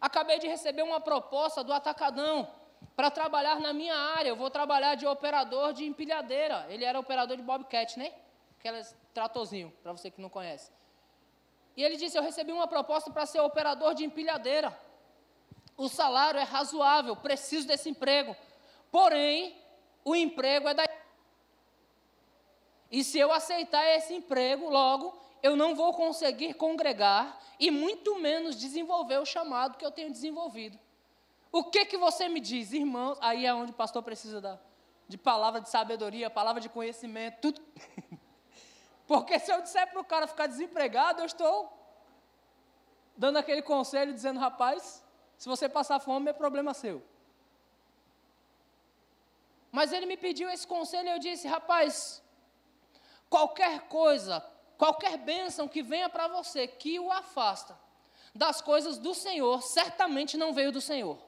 Acabei 0.01 0.39
de 0.39 0.47
receber 0.47 0.83
uma 0.83 1.01
proposta 1.01 1.65
do 1.65 1.73
Atacadão 1.73 2.49
para 2.95 3.11
trabalhar 3.11 3.61
na 3.61 3.73
minha 3.73 3.97
área. 3.97 4.29
Eu 4.29 4.37
vou 4.37 4.51
trabalhar 4.51 4.95
de 4.95 5.07
operador 5.07 5.73
de 5.73 5.85
empilhadeira. 5.85 6.67
Ele 6.69 6.85
era 6.85 6.99
operador 6.99 7.37
de 7.37 7.43
Bobcat, 7.43 7.99
né? 7.99 8.13
Aquelas 8.59 8.97
tratozinho, 9.13 9.73
para 9.83 9.93
você 9.93 10.11
que 10.11 10.21
não 10.21 10.29
conhece. 10.29 10.71
E 11.77 11.83
ele 11.83 11.97
disse: 11.97 12.17
Eu 12.17 12.23
recebi 12.23 12.53
uma 12.53 12.69
proposta 12.69 13.11
para 13.11 13.27
ser 13.27 13.41
operador 13.41 13.95
de 13.95 14.05
empilhadeira. 14.05 14.77
O 15.77 15.89
salário 15.89 16.41
é 16.41 16.45
razoável, 16.45 17.17
preciso 17.17 17.67
desse 17.67 17.91
emprego. 17.91 18.37
Porém, 18.91 19.57
o 20.05 20.15
emprego 20.15 20.69
é 20.69 20.75
da 20.75 20.85
e 22.91 23.03
se 23.03 23.19
eu 23.19 23.33
aceitar 23.33 23.85
esse 23.97 24.15
emprego, 24.15 24.71
logo, 24.71 25.15
eu 25.43 25.57
não 25.57 25.75
vou 25.75 25.93
conseguir 25.93 26.55
congregar 26.55 27.39
e 27.59 27.71
muito 27.71 28.17
menos 28.21 28.57
desenvolver 28.57 29.19
o 29.19 29.27
chamado 29.27 29.77
que 29.77 29.85
eu 29.85 29.91
tenho 29.91 30.11
desenvolvido. 30.11 30.79
O 31.51 31.65
que 31.65 31.85
que 31.85 31.97
você 31.97 32.29
me 32.29 32.41
diz, 32.41 32.73
irmãos? 32.73 33.19
Aí 33.21 33.47
é 33.47 33.55
onde 33.55 33.73
o 33.73 33.75
pastor 33.75 34.03
precisa 34.03 34.41
da, 34.41 34.59
de 35.09 35.17
palavra 35.17 35.61
de 35.61 35.69
sabedoria, 35.69 36.31
palavra 36.31 36.61
de 36.61 36.69
conhecimento, 36.69 37.41
tudo. 37.41 37.63
Porque 39.07 39.39
se 39.39 39.53
eu 39.53 39.63
disser 39.63 39.91
para 39.91 40.01
o 40.01 40.05
cara 40.05 40.27
ficar 40.27 40.47
desempregado, 40.47 41.23
eu 41.23 41.27
estou 41.27 41.73
dando 43.17 43.39
aquele 43.39 43.63
conselho 43.63 44.13
dizendo, 44.13 44.39
rapaz, 44.39 45.03
se 45.39 45.49
você 45.49 45.69
passar 45.69 46.01
fome 46.01 46.31
é 46.31 46.33
problema 46.33 46.75
seu. 46.75 47.03
Mas 49.71 49.93
ele 49.93 50.07
me 50.07 50.17
pediu 50.17 50.49
esse 50.49 50.67
conselho 50.67 51.09
e 51.09 51.13
eu 51.13 51.19
disse, 51.19 51.47
rapaz, 51.47 52.23
Qualquer 53.29 53.81
coisa, 53.89 54.45
qualquer 54.79 55.19
bênção 55.19 55.69
que 55.69 55.83
venha 55.83 56.09
para 56.09 56.29
você 56.29 56.67
que 56.67 56.99
o 56.99 57.11
afasta 57.11 57.79
das 58.35 58.61
coisas 58.61 58.99
do 58.99 59.15
Senhor, 59.15 59.63
certamente 59.63 60.37
não 60.37 60.53
veio 60.53 60.71
do 60.71 60.81
Senhor. 60.81 61.19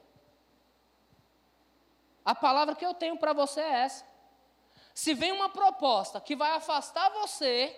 A 2.23 2.35
palavra 2.35 2.75
que 2.75 2.85
eu 2.85 2.93
tenho 2.93 3.17
para 3.17 3.33
você 3.33 3.61
é 3.61 3.79
essa. 3.81 4.05
Se 4.93 5.13
vem 5.13 5.31
uma 5.31 5.49
proposta 5.49 6.21
que 6.21 6.35
vai 6.35 6.51
afastar 6.51 7.09
você 7.09 7.75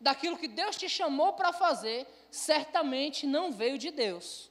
daquilo 0.00 0.36
que 0.36 0.46
Deus 0.46 0.76
te 0.76 0.88
chamou 0.88 1.32
para 1.32 1.52
fazer, 1.52 2.06
certamente 2.30 3.26
não 3.26 3.50
veio 3.50 3.78
de 3.78 3.90
Deus. 3.90 4.47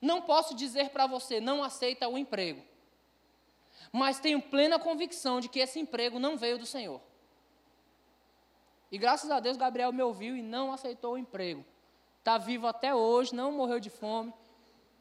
Não 0.00 0.22
posso 0.22 0.54
dizer 0.54 0.90
para 0.90 1.06
você, 1.06 1.40
não 1.40 1.62
aceita 1.62 2.08
o 2.08 2.18
emprego. 2.18 2.62
Mas 3.92 4.20
tenho 4.20 4.42
plena 4.42 4.78
convicção 4.78 5.40
de 5.40 5.48
que 5.48 5.58
esse 5.58 5.78
emprego 5.78 6.18
não 6.18 6.36
veio 6.36 6.58
do 6.58 6.66
Senhor. 6.66 7.00
E 8.90 8.98
graças 8.98 9.30
a 9.30 9.40
Deus, 9.40 9.56
Gabriel 9.56 9.92
me 9.92 10.02
ouviu 10.02 10.36
e 10.36 10.42
não 10.42 10.72
aceitou 10.72 11.14
o 11.14 11.18
emprego. 11.18 11.64
Está 12.18 12.38
vivo 12.38 12.66
até 12.66 12.94
hoje, 12.94 13.34
não 13.34 13.52
morreu 13.52 13.80
de 13.80 13.90
fome. 13.90 14.32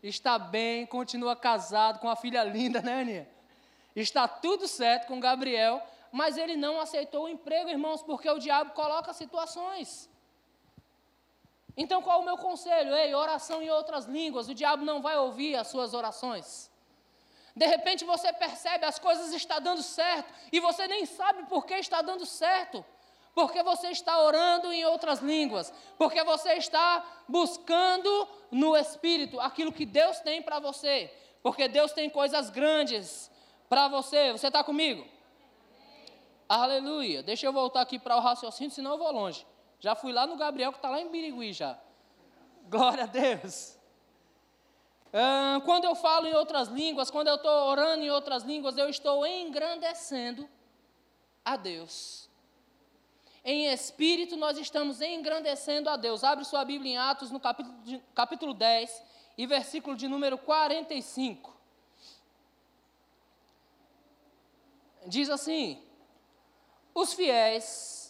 Está 0.01 0.37
bem, 0.37 0.85
continua 0.85 1.35
casado 1.35 1.99
com 1.99 2.09
a 2.09 2.15
filha 2.15 2.43
linda, 2.43 2.81
né, 2.81 3.01
Aninha? 3.01 3.29
Está 3.95 4.27
tudo 4.27 4.67
certo 4.67 5.07
com 5.07 5.19
Gabriel, 5.19 5.81
mas 6.11 6.37
ele 6.37 6.55
não 6.55 6.79
aceitou 6.79 7.25
o 7.25 7.29
emprego, 7.29 7.69
irmãos, 7.69 8.03
porque 8.03 8.29
o 8.29 8.37
diabo 8.37 8.71
coloca 8.71 9.13
situações. 9.13 10.09
Então, 11.77 12.01
qual 12.01 12.21
o 12.21 12.25
meu 12.25 12.37
conselho? 12.37 12.95
Ei, 12.95 13.13
oração 13.13 13.61
em 13.61 13.69
outras 13.69 14.05
línguas, 14.05 14.47
o 14.47 14.53
diabo 14.53 14.85
não 14.85 15.01
vai 15.01 15.17
ouvir 15.17 15.55
as 15.55 15.67
suas 15.67 15.93
orações. 15.93 16.71
De 17.55 17.65
repente 17.65 18.03
você 18.03 18.33
percebe 18.33 18.85
as 18.85 18.99
coisas 18.99 19.33
estão 19.33 19.61
dando 19.61 19.81
certo 19.81 20.33
e 20.51 20.59
você 20.59 20.87
nem 20.87 21.05
sabe 21.05 21.43
por 21.43 21.65
que 21.65 21.73
está 21.75 22.01
dando 22.01 22.25
certo 22.25 22.83
porque 23.35 23.61
você 23.61 23.89
está 23.89 24.17
orando 24.23 24.71
em 24.71 24.85
outras 24.85 25.19
línguas, 25.19 25.71
porque 25.97 26.23
você 26.23 26.53
está 26.53 27.05
buscando 27.27 28.27
no 28.49 28.77
Espírito 28.77 29.41
aquilo 29.41 29.73
que 29.73 29.85
Deus 29.85 30.21
tem 30.21 30.41
para 30.41 30.57
você, 30.57 31.13
porque 31.43 31.67
Deus 31.67 31.91
tem 31.91 32.09
coisas 32.09 32.49
grandes 32.49 33.29
para 33.67 33.89
você. 33.89 34.31
Você 34.31 34.47
está 34.47 34.63
comigo? 34.63 35.05
Aleluia. 36.47 37.21
Deixa 37.21 37.45
eu 37.45 37.51
voltar 37.51 37.81
aqui 37.81 37.99
para 37.99 38.15
o 38.15 38.21
raciocínio, 38.21 38.71
senão 38.71 38.91
eu 38.91 38.97
vou 38.97 39.11
longe. 39.11 39.45
Já 39.79 39.95
fui 39.95 40.11
lá 40.11 40.25
no 40.25 40.35
Gabriel, 40.35 40.71
que 40.71 40.77
está 40.77 40.89
lá 40.89 40.99
em 40.99 41.09
Birigui 41.09 41.53
já. 41.53 41.77
Glória 42.69 43.03
a 43.03 43.07
Deus. 43.07 43.77
quando 45.65 45.85
eu 45.85 45.95
falo 45.95 46.27
em 46.27 46.33
outras 46.33 46.67
línguas, 46.67 47.11
quando 47.11 47.27
eu 47.27 47.35
estou 47.35 47.69
orando 47.69 48.03
em 48.03 48.09
outras 48.09 48.43
línguas, 48.43 48.77
eu 48.77 48.89
estou 48.89 49.25
engrandecendo 49.25 50.49
a 51.43 51.55
Deus 51.55 52.25
em 53.45 53.67
espírito 53.67 54.35
nós 54.35 54.57
estamos 54.57 55.01
engrandecendo 55.01 55.87
a 55.87 55.95
Deus. 55.95 56.23
Abre 56.23 56.43
sua 56.43 56.65
Bíblia 56.65 56.93
em 56.93 56.97
Atos, 56.97 57.29
no 57.29 57.39
capítulo, 57.39 58.01
capítulo 58.15 58.53
10 58.55 59.03
e 59.37 59.45
versículo 59.45 59.95
de 59.95 60.07
número 60.07 60.35
45. 60.35 61.55
Diz 65.05 65.29
assim: 65.29 65.79
Os 66.91 67.13
fiéis 67.13 68.04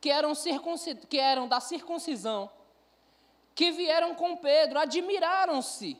que 0.00 0.10
eram, 0.10 0.32
que 1.08 1.18
eram 1.18 1.46
da 1.46 1.60
circuncisão, 1.60 2.50
que 3.54 3.70
vieram 3.70 4.14
com 4.14 4.36
Pedro, 4.36 4.78
admiraram-se, 4.78 5.96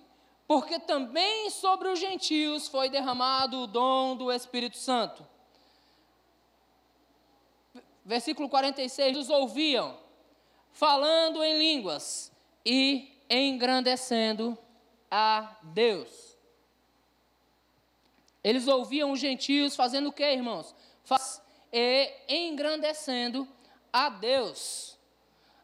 porque 0.47 0.79
também 0.79 1.51
sobre 1.51 1.89
os 1.89 1.99
gentios 1.99 2.67
foi 2.67 2.89
derramado 2.89 3.61
o 3.61 3.67
dom 3.67 4.17
do 4.17 4.33
Espírito 4.33 4.79
Santo. 4.79 5.27
Versículo 8.05 8.49
46: 8.49 9.19
os 9.19 9.29
ouviam, 9.29 9.97
falando 10.73 11.45
em 11.45 11.59
línguas 11.59 12.33
e 12.65 13.17
engrandecendo 13.29 14.59
a 15.11 15.57
Deus. 15.63 16.39
Eles 18.43 18.67
ouviam 18.67 19.13
os 19.13 19.21
gentios 19.21 19.77
fazendo 19.77 20.09
o 20.09 20.13
que, 20.13 20.25
irmãos? 20.25 20.75
Faz, 21.05 21.43
e 21.71 22.13
engrandecendo 22.29 23.47
a 23.93 24.09
Deus. 24.09 24.99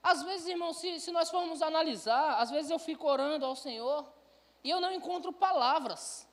Às 0.03 0.23
vezes, 0.23 0.47
irmãos, 0.47 0.77
se, 0.77 1.01
se 1.01 1.11
nós 1.11 1.31
formos 1.31 1.63
analisar, 1.63 2.41
às 2.41 2.51
vezes 2.51 2.71
eu 2.71 2.79
fico 2.79 3.09
orando 3.09 3.45
ao 3.45 3.57
Senhor 3.57 4.07
e 4.63 4.71
eu 4.71 4.81
não 4.81 4.93
encontro 4.93 5.33
palavras 5.33 6.27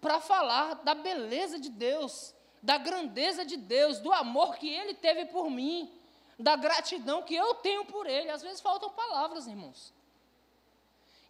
para 0.00 0.20
falar 0.20 0.74
da 0.76 0.94
beleza 0.94 1.58
de 1.58 1.70
Deus, 1.70 2.34
da 2.62 2.76
grandeza 2.76 3.44
de 3.44 3.56
Deus, 3.56 3.98
do 3.98 4.12
amor 4.12 4.56
que 4.56 4.68
Ele 4.68 4.94
teve 4.94 5.26
por 5.26 5.50
mim, 5.50 5.90
da 6.38 6.56
gratidão 6.56 7.22
que 7.22 7.34
eu 7.34 7.54
tenho 7.54 7.84
por 7.84 8.06
Ele. 8.06 8.30
Às 8.30 8.42
vezes 8.42 8.60
faltam 8.60 8.90
palavras, 8.90 9.46
irmãos. 9.46 9.94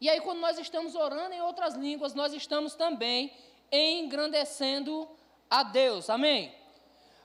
E 0.01 0.11
aí, 0.11 0.21
quando 0.21 0.41
nós 0.41 0.59
estamos 0.59 0.95
orando 0.97 1.35
em 1.35 1.43
outras 1.43 1.75
línguas, 1.75 2.13
nós 2.13 2.33
estamos 2.33 2.75
também 2.75 3.33
engrandecendo 3.71 5.09
a 5.49 5.63
Deus. 5.63 6.11
Amém? 6.11 6.53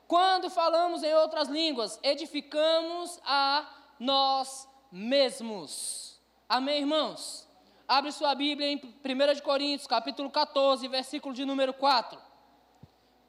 Quando 0.08 0.50
falamos 0.50 1.04
em 1.04 1.14
outras 1.16 1.50
línguas, 1.50 2.00
edificamos 2.02 3.20
a 3.26 3.70
nós 4.00 4.68
mesmos. 4.90 6.18
Amém, 6.48 6.80
irmãos? 6.80 7.46
Abre 7.86 8.14
sua 8.14 8.34
Bíblia 8.34 8.70
em 8.70 8.78
1 8.78 9.42
Coríntios, 9.44 9.86
capítulo 9.86 10.30
14, 10.30 10.88
versículo 10.88 11.34
de 11.34 11.44
número 11.44 11.74
4. 11.74 12.18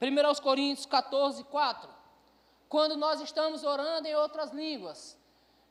1 0.00 0.40
Coríntios 0.40 0.86
14, 0.86 1.42
4. 1.44 1.90
Quando 2.68 2.96
nós 2.96 3.20
estamos 3.20 3.64
orando 3.64 4.06
em 4.06 4.14
outras 4.14 4.52
línguas, 4.52 5.18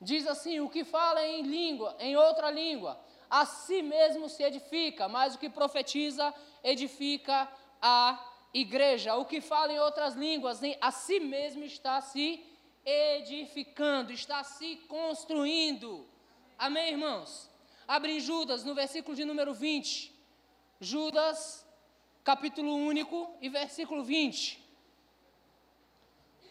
diz 0.01 0.27
assim: 0.27 0.59
o 0.59 0.69
que 0.69 0.83
fala 0.83 1.25
em 1.25 1.41
língua, 1.41 1.95
em 1.99 2.17
outra 2.17 2.51
língua, 2.51 2.99
a 3.29 3.45
si 3.45 3.81
mesmo 3.81 4.27
se 4.27 4.43
edifica, 4.43 5.07
mas 5.07 5.35
o 5.35 5.39
que 5.39 5.49
profetiza 5.49 6.33
edifica 6.61 7.47
a 7.81 8.19
igreja. 8.53 9.15
O 9.15 9.25
que 9.25 9.41
fala 9.41 9.71
em 9.71 9.79
outras 9.79 10.15
línguas, 10.15 10.61
a 10.81 10.91
si 10.91 11.19
mesmo 11.19 11.63
está 11.63 12.01
se 12.01 12.43
edificando, 12.85 14.11
está 14.13 14.43
se 14.43 14.77
construindo. 14.87 16.07
Amém, 16.57 16.91
irmãos? 16.91 17.49
Abre 17.87 18.13
em 18.13 18.19
Judas, 18.19 18.63
no 18.63 18.73
versículo 18.73 19.15
de 19.15 19.25
número 19.25 19.53
20. 19.53 20.13
Judas, 20.79 21.65
capítulo 22.23 22.75
único 22.75 23.35
e 23.41 23.49
versículo 23.49 24.03
20. 24.03 24.65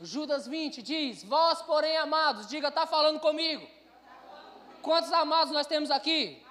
Judas 0.00 0.46
20 0.46 0.82
diz: 0.82 1.24
Vós, 1.24 1.62
porém, 1.62 1.96
amados, 1.96 2.46
diga, 2.46 2.68
está 2.68 2.87
falando 2.87 3.20
comigo. 3.20 3.66
Quantos 4.82 5.12
amados 5.12 5.52
nós 5.52 5.66
temos 5.66 5.90
aqui? 5.90 6.42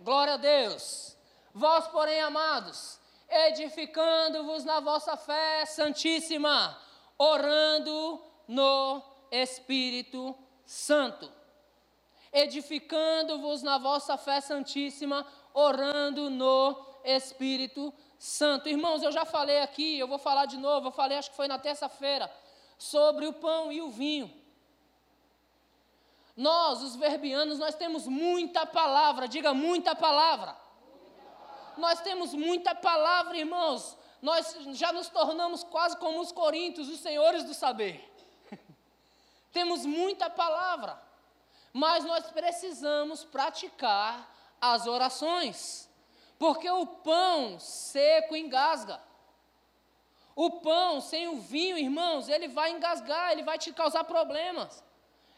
Glória 0.00 0.34
a 0.34 0.36
Deus. 0.36 1.16
Vós, 1.54 1.86
porém, 1.88 2.20
amados, 2.20 2.98
edificando-vos 3.28 4.64
na 4.64 4.80
vossa 4.80 5.16
fé 5.16 5.64
santíssima, 5.66 6.76
orando 7.18 8.22
no 8.46 9.02
Espírito 9.30 10.36
Santo. 10.64 11.30
Edificando-vos 12.32 13.62
na 13.62 13.78
vossa 13.78 14.16
fé 14.16 14.40
santíssima, 14.40 15.26
orando 15.54 16.28
no 16.30 16.86
Espírito 17.04 17.92
Santo. 18.18 18.68
Irmãos, 18.68 19.02
eu 19.02 19.12
já 19.12 19.24
falei 19.24 19.60
aqui, 19.60 19.98
eu 19.98 20.08
vou 20.08 20.18
falar 20.18 20.46
de 20.46 20.56
novo, 20.56 20.88
eu 20.88 20.92
falei, 20.92 21.16
acho 21.16 21.30
que 21.30 21.36
foi 21.36 21.48
na 21.48 21.58
terça-feira, 21.58 22.30
sobre 22.78 23.26
o 23.26 23.32
pão 23.32 23.72
e 23.72 23.80
o 23.80 23.88
vinho. 23.88 24.32
Nós, 26.36 26.82
os 26.82 26.96
verbianos, 26.96 27.58
nós 27.58 27.74
temos 27.74 28.06
muita 28.06 28.66
palavra, 28.66 29.26
diga 29.26 29.54
muita 29.54 29.94
palavra. 29.94 30.65
Nós 31.76 32.00
temos 32.00 32.32
muita 32.34 32.74
palavra, 32.74 33.36
irmãos. 33.36 33.96
Nós 34.22 34.56
já 34.72 34.92
nos 34.92 35.08
tornamos 35.08 35.62
quase 35.64 35.96
como 35.98 36.20
os 36.20 36.32
coríntios, 36.32 36.88
os 36.88 37.00
senhores 37.00 37.44
do 37.44 37.54
saber. 37.54 38.12
temos 39.52 39.84
muita 39.84 40.28
palavra, 40.30 41.00
mas 41.72 42.04
nós 42.04 42.30
precisamos 42.30 43.24
praticar 43.24 44.34
as 44.60 44.86
orações, 44.86 45.88
porque 46.38 46.68
o 46.70 46.86
pão 46.86 47.58
seco 47.60 48.34
engasga. 48.34 49.00
O 50.34 50.60
pão 50.60 51.00
sem 51.00 51.28
o 51.28 51.40
vinho, 51.40 51.78
irmãos, 51.78 52.28
ele 52.28 52.48
vai 52.48 52.70
engasgar, 52.70 53.32
ele 53.32 53.42
vai 53.42 53.58
te 53.58 53.72
causar 53.72 54.04
problemas 54.04 54.84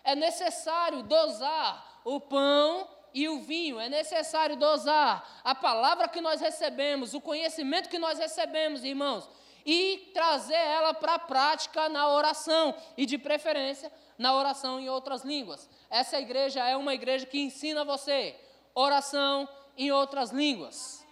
é 0.08 0.14
necessário 0.14 1.02
dosar 1.02 2.00
o 2.02 2.18
pão 2.18 2.88
e 3.14 3.28
o 3.28 3.40
vinho, 3.40 3.78
é 3.80 3.88
necessário 3.88 4.56
dosar 4.56 5.40
a 5.44 5.54
palavra 5.54 6.08
que 6.08 6.20
nós 6.20 6.40
recebemos, 6.40 7.14
o 7.14 7.20
conhecimento 7.20 7.88
que 7.88 7.98
nós 7.98 8.18
recebemos, 8.18 8.84
irmãos, 8.84 9.28
e 9.64 10.10
trazer 10.14 10.54
ela 10.54 10.94
para 10.94 11.14
a 11.14 11.18
prática 11.18 11.88
na 11.88 12.08
oração, 12.08 12.74
e 12.96 13.04
de 13.04 13.18
preferência 13.18 13.92
na 14.16 14.34
oração 14.34 14.80
em 14.80 14.88
outras 14.88 15.22
línguas. 15.22 15.68
Essa 15.90 16.18
igreja 16.18 16.66
é 16.66 16.76
uma 16.76 16.94
igreja 16.94 17.26
que 17.26 17.40
ensina 17.40 17.84
você 17.84 18.38
oração 18.74 19.48
em 19.76 19.90
outras 19.90 20.30
línguas. 20.30 21.06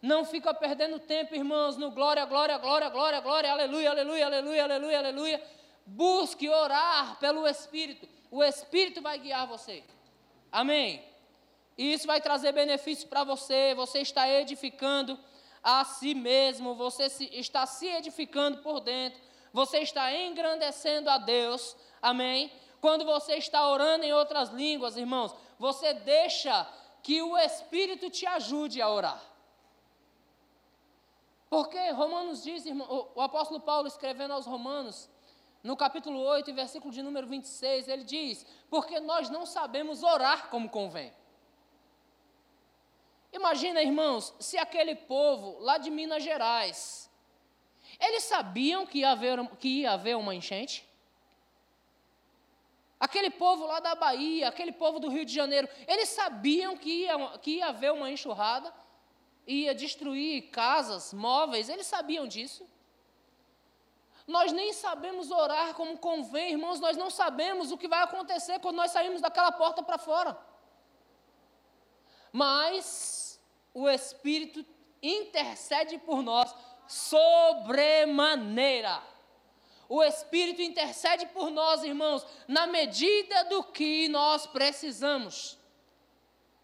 Não 0.00 0.24
fica 0.24 0.54
perdendo 0.54 0.98
tempo, 1.00 1.34
irmãos, 1.34 1.76
no 1.76 1.90
glória, 1.90 2.24
glória, 2.24 2.56
glória, 2.58 2.88
glória, 2.88 3.20
glória, 3.20 3.50
aleluia, 3.50 3.90
aleluia, 3.90 4.26
aleluia, 4.26 4.64
aleluia, 4.64 4.98
aleluia. 4.98 5.42
Busque 5.84 6.48
orar 6.48 7.18
pelo 7.18 7.48
Espírito 7.48 8.08
o 8.30 8.42
Espírito 8.42 9.00
vai 9.00 9.18
guiar 9.18 9.46
você. 9.46 9.82
Amém? 10.52 11.02
E 11.78 11.92
isso 11.92 12.08
vai 12.08 12.20
trazer 12.20 12.50
benefício 12.50 13.08
para 13.08 13.22
você. 13.22 13.72
Você 13.76 14.00
está 14.00 14.28
edificando 14.28 15.16
a 15.62 15.84
si 15.84 16.12
mesmo, 16.12 16.74
você 16.74 17.08
se, 17.08 17.24
está 17.32 17.64
se 17.66 17.86
edificando 17.86 18.58
por 18.58 18.80
dentro, 18.80 19.20
você 19.52 19.78
está 19.78 20.12
engrandecendo 20.12 21.08
a 21.08 21.18
Deus. 21.18 21.76
Amém? 22.02 22.52
Quando 22.80 23.04
você 23.04 23.36
está 23.36 23.68
orando 23.68 24.04
em 24.04 24.12
outras 24.12 24.50
línguas, 24.50 24.96
irmãos, 24.96 25.34
você 25.58 25.94
deixa 25.94 26.68
que 27.02 27.22
o 27.22 27.38
Espírito 27.38 28.10
te 28.10 28.26
ajude 28.26 28.82
a 28.82 28.88
orar. 28.88 29.22
Porque 31.48 31.90
Romanos 31.90 32.42
diz, 32.42 32.66
irmão, 32.66 33.10
o 33.14 33.20
apóstolo 33.20 33.60
Paulo 33.60 33.88
escrevendo 33.88 34.32
aos 34.32 34.46
Romanos, 34.46 35.08
no 35.62 35.76
capítulo 35.76 36.20
8, 36.20 36.52
versículo 36.52 36.92
de 36.92 37.02
número 37.02 37.26
26, 37.26 37.88
ele 37.88 38.04
diz: 38.04 38.46
Porque 38.68 39.00
nós 39.00 39.30
não 39.30 39.46
sabemos 39.46 40.02
orar 40.02 40.50
como 40.50 40.68
convém. 40.68 41.12
Imagina, 43.32 43.82
irmãos, 43.82 44.34
se 44.40 44.56
aquele 44.56 44.94
povo 44.94 45.58
lá 45.60 45.78
de 45.78 45.90
Minas 45.90 46.22
Gerais, 46.22 47.10
eles 48.00 48.24
sabiam 48.24 48.86
que 48.86 49.00
ia 49.00 49.10
haver, 49.10 49.46
que 49.58 49.80
ia 49.80 49.92
haver 49.92 50.16
uma 50.16 50.34
enchente? 50.34 50.88
Aquele 52.98 53.30
povo 53.30 53.64
lá 53.66 53.78
da 53.80 53.94
Bahia, 53.94 54.48
aquele 54.48 54.72
povo 54.72 54.98
do 54.98 55.08
Rio 55.08 55.24
de 55.24 55.32
Janeiro, 55.32 55.68
eles 55.86 56.08
sabiam 56.08 56.76
que 56.76 57.04
ia, 57.04 57.38
que 57.38 57.50
ia 57.58 57.66
haver 57.66 57.92
uma 57.92 58.10
enxurrada, 58.10 58.74
ia 59.46 59.74
destruir 59.74 60.50
casas, 60.50 61.12
móveis, 61.12 61.68
eles 61.68 61.86
sabiam 61.86 62.26
disso. 62.26 62.68
Nós 64.26 64.52
nem 64.52 64.72
sabemos 64.72 65.30
orar 65.30 65.74
como 65.74 65.96
convém, 65.96 66.52
irmãos, 66.52 66.80
nós 66.80 66.96
não 66.96 67.08
sabemos 67.08 67.70
o 67.72 67.78
que 67.78 67.88
vai 67.88 68.02
acontecer 68.02 68.58
quando 68.58 68.76
nós 68.76 68.90
saímos 68.90 69.20
daquela 69.20 69.52
porta 69.52 69.82
para 69.82 69.96
fora. 69.96 70.36
Mas 72.38 73.40
o 73.74 73.88
Espírito 73.88 74.64
intercede 75.02 75.98
por 75.98 76.22
nós 76.22 76.54
sobremaneira. 76.86 79.02
O 79.88 80.02
Espírito 80.02 80.62
intercede 80.62 81.26
por 81.26 81.50
nós, 81.50 81.82
irmãos, 81.82 82.24
na 82.46 82.66
medida 82.66 83.44
do 83.44 83.64
que 83.64 84.08
nós 84.08 84.46
precisamos. 84.46 85.58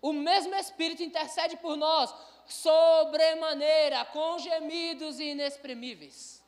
O 0.02 0.12
mesmo 0.12 0.54
Espírito 0.54 1.02
intercede 1.02 1.56
por 1.56 1.76
nós 1.76 2.14
sobremaneira, 2.46 4.04
com 4.06 4.38
gemidos 4.38 5.18
inexprimíveis 5.18 6.44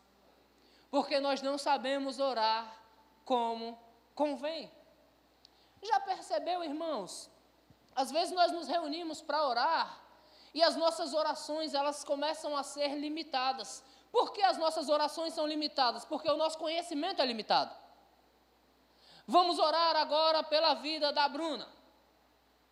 porque 0.97 1.21
nós 1.21 1.43
não 1.43 1.59
sabemos 1.59 2.19
orar 2.19 2.75
como 3.23 3.79
convém. 4.15 4.73
Já 5.83 6.01
percebeu, 6.01 6.65
irmãos? 6.65 7.31
Às 7.97 8.13
vezes 8.13 8.35
nós 8.35 8.53
nos 8.53 8.69
reunimos 8.69 9.23
para 9.23 9.43
orar 9.49 9.99
e 10.53 10.63
as 10.63 10.77
nossas 10.77 11.15
orações 11.15 11.73
elas 11.73 12.05
começam 12.05 12.55
a 12.55 12.63
ser 12.63 12.95
limitadas. 12.99 13.83
Por 14.13 14.33
que 14.33 14.43
as 14.43 14.59
nossas 14.59 14.91
orações 14.91 15.33
são 15.33 15.47
limitadas? 15.47 16.05
Porque 16.05 16.31
o 16.31 16.37
nosso 16.37 16.59
conhecimento 16.59 17.23
é 17.23 17.27
limitado. 17.27 17.75
Vamos 19.27 19.59
orar 19.59 19.97
agora 19.97 20.43
pela 20.43 20.75
vida 20.75 21.11
da 21.11 21.27
Bruna. 21.29 21.67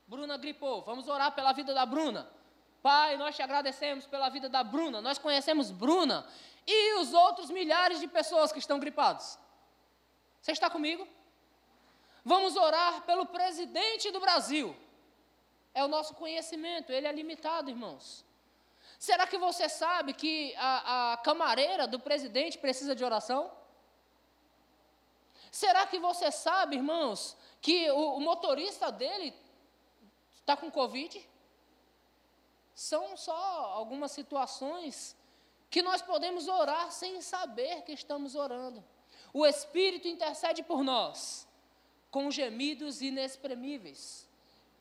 Bruna 0.06 0.36
gripou. 0.36 0.82
Vamos 0.82 1.08
orar 1.08 1.32
pela 1.34 1.52
vida 1.52 1.72
da 1.72 1.86
Bruna. 1.86 2.30
Pai, 2.82 3.16
nós 3.16 3.34
te 3.34 3.42
agradecemos 3.42 4.06
pela 4.06 4.28
vida 4.28 4.48
da 4.48 4.62
Bruna. 4.62 5.00
Nós 5.00 5.18
conhecemos 5.18 5.70
Bruna 5.70 6.26
e 6.66 6.94
os 7.00 7.14
outros 7.14 7.50
milhares 7.50 7.98
de 7.98 8.06
pessoas 8.06 8.52
que 8.52 8.58
estão 8.58 8.78
gripados. 8.78 9.38
Você 10.40 10.52
está 10.52 10.68
comigo? 10.68 11.08
Vamos 12.22 12.56
orar 12.56 13.02
pelo 13.02 13.24
presidente 13.26 14.10
do 14.10 14.20
Brasil. 14.20 14.76
É 15.74 15.82
o 15.84 15.88
nosso 15.88 16.14
conhecimento, 16.14 16.92
ele 16.92 17.06
é 17.06 17.12
limitado, 17.12 17.68
irmãos. 17.68 18.24
Será 18.98 19.26
que 19.26 19.36
você 19.36 19.68
sabe 19.68 20.14
que 20.14 20.54
a, 20.56 21.12
a 21.12 21.16
camareira 21.18 21.86
do 21.86 21.98
presidente 21.98 22.56
precisa 22.58 22.94
de 22.94 23.04
oração? 23.04 23.50
Será 25.50 25.86
que 25.86 25.98
você 25.98 26.30
sabe, 26.30 26.76
irmãos, 26.76 27.36
que 27.60 27.90
o, 27.90 28.16
o 28.16 28.20
motorista 28.20 28.90
dele 28.90 29.34
está 30.36 30.56
com 30.56 30.70
Covid? 30.70 31.28
São 32.74 33.16
só 33.16 33.34
algumas 33.34 34.12
situações 34.12 35.16
que 35.70 35.82
nós 35.82 36.02
podemos 36.02 36.48
orar 36.48 36.90
sem 36.92 37.20
saber 37.20 37.82
que 37.82 37.92
estamos 37.92 38.34
orando. 38.34 38.82
O 39.32 39.44
Espírito 39.44 40.06
intercede 40.06 40.62
por 40.62 40.84
nós 40.84 41.48
com 42.10 42.30
gemidos 42.30 43.02
inexprimíveis. 43.02 44.23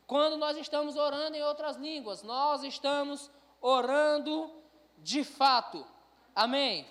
Quando 0.05 0.37
nós 0.37 0.57
estamos 0.57 0.95
orando 0.95 1.35
em 1.35 1.43
outras 1.43 1.77
línguas, 1.77 2.23
nós 2.23 2.63
estamos 2.63 3.29
orando 3.61 4.51
de 4.97 5.23
fato. 5.23 5.85
Amém. 6.35 6.85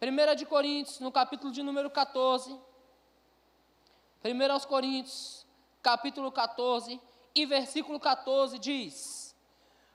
1 0.00 0.34
de 0.34 0.44
Coríntios, 0.44 1.00
no 1.00 1.10
capítulo 1.10 1.52
de 1.52 1.62
número 1.62 1.90
14. 1.90 2.58
1 4.24 4.66
Coríntios, 4.68 5.46
capítulo 5.82 6.32
14 6.32 7.00
e 7.34 7.46
versículo 7.46 8.00
14 8.00 8.58
diz: 8.58 9.36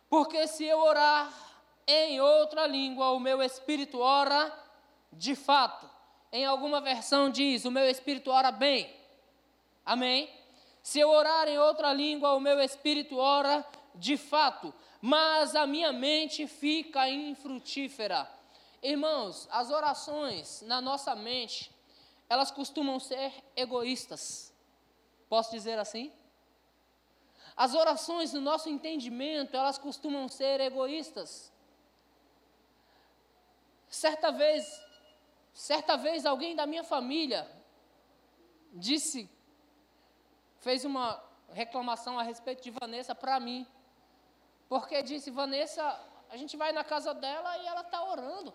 Porque 0.10 0.48
se 0.48 0.64
eu 0.64 0.80
orar 0.80 1.32
em 1.86 2.22
outra 2.22 2.66
língua, 2.66 3.12
o 3.12 3.20
meu 3.20 3.42
espírito 3.42 4.00
ora 4.00 4.58
de 5.12 5.36
fato. 5.36 5.90
Em 6.32 6.46
alguma 6.46 6.80
versão 6.80 7.30
diz: 7.30 7.66
O 7.66 7.72
meu 7.72 7.90
espírito 7.90 8.32
ora 8.32 8.52
bem. 8.52 8.96
Amém? 9.86 10.30
Se 10.82 11.00
eu 11.00 11.10
orar 11.10 11.48
em 11.48 11.60
outra 11.60 11.94
língua, 11.94 12.34
o 12.34 12.40
meu 12.40 12.60
espírito 12.60 13.18
ora 13.18 13.66
de 13.94 14.18
fato, 14.18 14.74
mas 15.00 15.56
a 15.56 15.68
minha 15.68 15.92
mente 15.92 16.48
fica 16.48 17.10
infrutífera. 17.10 18.30
Irmãos, 18.82 19.48
as 19.52 19.70
orações 19.70 20.62
na 20.64 20.82
nossa 20.82 21.14
mente, 21.16 21.72
elas 22.28 22.50
costumam 22.50 23.00
ser 23.00 23.32
egoístas. 23.56 24.52
Posso 25.30 25.52
dizer 25.52 25.78
assim? 25.78 26.12
As 27.56 27.76
orações 27.76 28.34
no 28.34 28.42
nosso 28.42 28.70
entendimento, 28.70 29.56
elas 29.56 29.78
costumam 29.78 30.28
ser 30.28 30.60
egoístas. 30.62 31.52
Certa 33.88 34.32
vez, 34.32 34.66
certa 35.54 35.96
vez 35.96 36.26
alguém 36.26 36.56
da 36.56 36.66
minha 36.66 36.84
família 36.84 37.48
disse 38.74 39.30
fez 40.62 40.86
uma 40.86 41.22
reclamação 41.50 42.18
a 42.18 42.24
respeito 42.24 42.64
de 42.64 42.72
Vanessa 42.72 43.14
para 43.14 43.40
mim. 43.40 43.68
Porque 44.70 45.04
disse, 45.04 45.30
Vanessa, 45.30 45.84
a 46.30 46.38
gente 46.38 46.56
vai 46.56 46.72
na 46.72 46.84
casa 46.84 47.14
dela 47.14 47.58
e 47.58 47.68
ela 47.68 47.82
está 47.82 48.02
orando. 48.04 48.54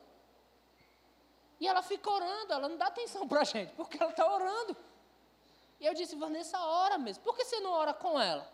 E 1.61 1.66
ela 1.66 1.83
fica 1.83 2.11
orando, 2.11 2.53
ela 2.53 2.69
não 2.69 2.77
dá 2.77 2.87
atenção 2.87 3.27
para 3.29 3.40
a 3.40 3.45
gente, 3.45 3.73
porque 3.75 4.01
ela 4.01 4.11
está 4.11 4.27
orando. 4.33 4.77
E 5.81 5.87
eu 5.87 5.95
disse, 5.95 6.16
Vanessa, 6.16 6.59
ora 6.59 6.97
mesmo. 6.97 7.23
Por 7.23 7.37
que 7.37 7.45
você 7.45 7.61
não 7.61 7.73
ora 7.73 7.92
com 7.92 8.19
ela? 8.21 8.51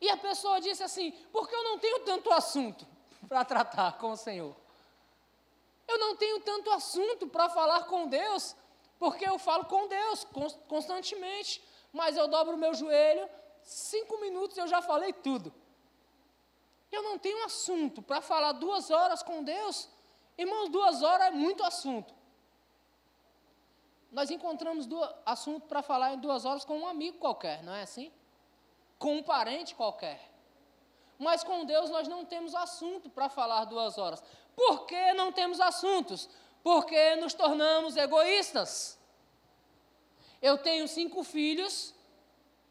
E 0.00 0.08
a 0.10 0.16
pessoa 0.16 0.60
disse 0.60 0.82
assim, 0.82 1.12
porque 1.32 1.54
eu 1.54 1.62
não 1.62 1.78
tenho 1.78 2.00
tanto 2.00 2.32
assunto 2.32 2.86
para 3.28 3.44
tratar 3.44 3.98
com 3.98 4.10
o 4.12 4.16
Senhor. 4.16 4.54
Eu 5.86 5.98
não 5.98 6.16
tenho 6.16 6.40
tanto 6.40 6.70
assunto 6.70 7.26
para 7.28 7.48
falar 7.50 7.84
com 7.84 8.08
Deus, 8.08 8.56
porque 8.98 9.28
eu 9.28 9.38
falo 9.38 9.66
com 9.66 9.86
Deus 9.86 10.26
constantemente 10.66 11.62
mas 11.94 12.16
eu 12.16 12.26
dobro 12.26 12.56
o 12.56 12.58
meu 12.58 12.74
joelho, 12.74 13.26
cinco 13.62 14.18
minutos 14.18 14.58
eu 14.58 14.66
já 14.66 14.82
falei 14.82 15.12
tudo. 15.12 15.54
Eu 16.90 17.02
não 17.02 17.18
tenho 17.18 17.44
assunto 17.44 18.02
para 18.02 18.20
falar 18.20 18.52
duas 18.52 18.90
horas 18.90 19.22
com 19.22 19.44
Deus. 19.44 19.88
Irmãos, 20.36 20.68
duas 20.68 21.02
horas 21.02 21.28
é 21.28 21.30
muito 21.30 21.62
assunto. 21.62 22.12
Nós 24.10 24.28
encontramos 24.30 24.88
assunto 25.24 25.66
para 25.66 25.82
falar 25.82 26.14
em 26.14 26.18
duas 26.18 26.44
horas 26.44 26.64
com 26.64 26.78
um 26.80 26.88
amigo 26.88 27.18
qualquer, 27.18 27.62
não 27.62 27.72
é 27.72 27.82
assim? 27.82 28.12
Com 28.98 29.16
um 29.18 29.22
parente 29.22 29.74
qualquer. 29.74 30.20
Mas 31.16 31.44
com 31.44 31.64
Deus 31.64 31.90
nós 31.90 32.08
não 32.08 32.24
temos 32.24 32.56
assunto 32.56 33.08
para 33.08 33.28
falar 33.28 33.66
duas 33.66 33.98
horas. 33.98 34.22
Por 34.56 34.86
que 34.86 35.12
não 35.12 35.30
temos 35.30 35.60
assuntos? 35.60 36.28
Porque 36.62 37.14
nos 37.16 37.34
tornamos 37.34 37.96
egoístas. 37.96 38.98
Eu 40.48 40.58
tenho 40.58 40.86
cinco 40.86 41.24
filhos, 41.24 41.94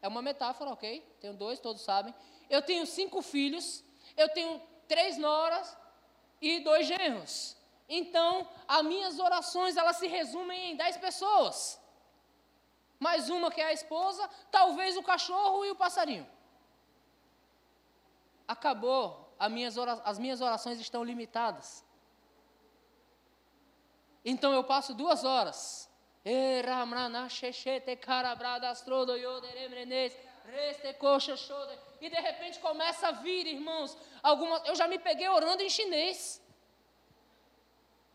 é 0.00 0.06
uma 0.06 0.22
metáfora, 0.22 0.70
ok? 0.70 0.88
Tenho 1.20 1.34
dois, 1.34 1.58
todos 1.58 1.82
sabem. 1.82 2.14
Eu 2.48 2.62
tenho 2.62 2.86
cinco 2.86 3.20
filhos, 3.20 3.82
eu 4.16 4.28
tenho 4.28 4.62
três 4.86 5.18
noras 5.18 5.76
e 6.40 6.60
dois 6.60 6.86
genros. 6.86 7.56
Então, 7.88 8.48
as 8.68 8.84
minhas 8.84 9.18
orações, 9.18 9.76
elas 9.76 9.96
se 9.96 10.06
resumem 10.06 10.70
em 10.70 10.76
dez 10.76 10.96
pessoas. 10.96 11.80
Mais 13.00 13.28
uma 13.28 13.50
que 13.50 13.60
é 13.60 13.66
a 13.66 13.72
esposa, 13.72 14.30
talvez 14.52 14.96
o 14.96 15.02
cachorro 15.02 15.64
e 15.64 15.72
o 15.72 15.74
passarinho. 15.74 16.28
Acabou, 18.46 19.34
minhas 19.50 19.76
as 20.12 20.20
minhas 20.20 20.40
orações 20.40 20.78
estão 20.78 21.02
limitadas. 21.02 21.84
Então 24.24 24.52
eu 24.54 24.62
passo 24.62 24.94
duas 24.94 25.24
horas 25.24 25.83
e 32.00 32.08
de 32.08 32.20
repente 32.20 32.58
começa 32.60 33.08
a 33.08 33.12
vir, 33.12 33.46
irmãos, 33.46 33.96
algumas. 34.22 34.64
Eu 34.66 34.74
já 34.74 34.86
me 34.86 34.98
peguei 34.98 35.28
orando 35.28 35.62
em 35.62 35.70
chinês. 35.70 36.40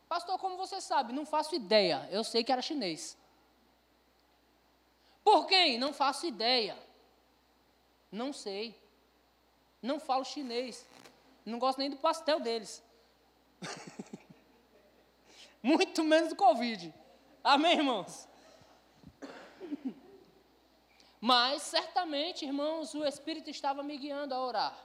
Pastor, 0.07 0.39
como 0.39 0.57
você 0.57 0.81
sabe? 0.81 1.13
Não 1.13 1.25
faço 1.25 1.55
ideia. 1.55 2.07
Eu 2.11 2.23
sei 2.23 2.43
que 2.43 2.51
era 2.51 2.61
chinês. 2.61 3.17
Por 5.23 5.45
quem? 5.45 5.77
Não 5.77 5.93
faço 5.93 6.25
ideia. 6.25 6.77
Não 8.11 8.33
sei. 8.33 8.75
Não 9.81 9.99
falo 9.99 10.25
chinês. 10.25 10.85
Não 11.45 11.59
gosto 11.59 11.77
nem 11.77 11.89
do 11.89 11.97
pastel 11.97 12.39
deles. 12.39 12.83
Muito 15.61 16.03
menos 16.03 16.29
do 16.29 16.35
Covid. 16.35 16.93
Amém, 17.43 17.77
irmãos? 17.77 18.27
Mas 21.21 21.61
certamente, 21.63 22.45
irmãos, 22.45 22.93
o 22.93 23.05
Espírito 23.05 23.49
estava 23.49 23.83
me 23.83 23.97
guiando 23.97 24.33
a 24.33 24.41
orar. 24.41 24.77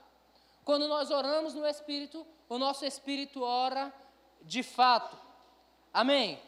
Quando 0.63 0.87
nós 0.87 1.11
oramos 1.11 1.53
no 1.53 1.65
Espírito, 1.65 2.25
o 2.49 2.57
nosso 2.57 2.85
Espírito 2.85 3.43
ora 3.43 3.93
de 4.41 4.63
fato. 4.63 5.17
Amém? 5.93 6.41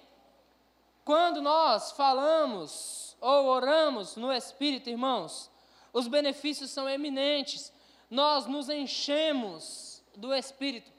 Quando 1.05 1.41
nós 1.41 1.91
falamos 1.91 3.15
ou 3.21 3.45
oramos 3.45 4.15
no 4.15 4.31
Espírito, 4.31 4.89
irmãos, 4.89 5.49
os 5.93 6.07
benefícios 6.07 6.69
são 6.69 6.89
eminentes. 6.89 7.71
Nós 8.09 8.45
nos 8.45 8.69
enchemos 8.69 10.03
do 10.15 10.33
Espírito, 10.33 10.91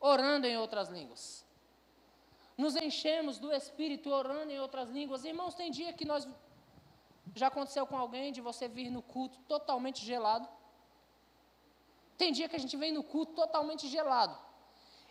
orando 0.00 0.46
em 0.46 0.56
outras 0.58 0.88
línguas 0.88 1.43
nos 2.56 2.76
enchemos 2.76 3.38
do 3.38 3.52
Espírito 3.52 4.10
orando 4.10 4.50
em 4.50 4.60
outras 4.60 4.88
línguas. 4.90 5.24
Irmãos, 5.24 5.54
tem 5.54 5.70
dia 5.70 5.92
que 5.92 6.04
nós. 6.04 6.28
Já 7.34 7.48
aconteceu 7.48 7.86
com 7.86 7.96
alguém 7.96 8.32
de 8.32 8.40
você 8.40 8.68
vir 8.68 8.90
no 8.90 9.02
culto 9.02 9.38
totalmente 9.48 10.04
gelado? 10.04 10.48
Tem 12.16 12.32
dia 12.32 12.48
que 12.48 12.56
a 12.56 12.58
gente 12.58 12.76
vem 12.76 12.92
no 12.92 13.02
culto 13.02 13.32
totalmente 13.32 13.88
gelado. 13.88 14.38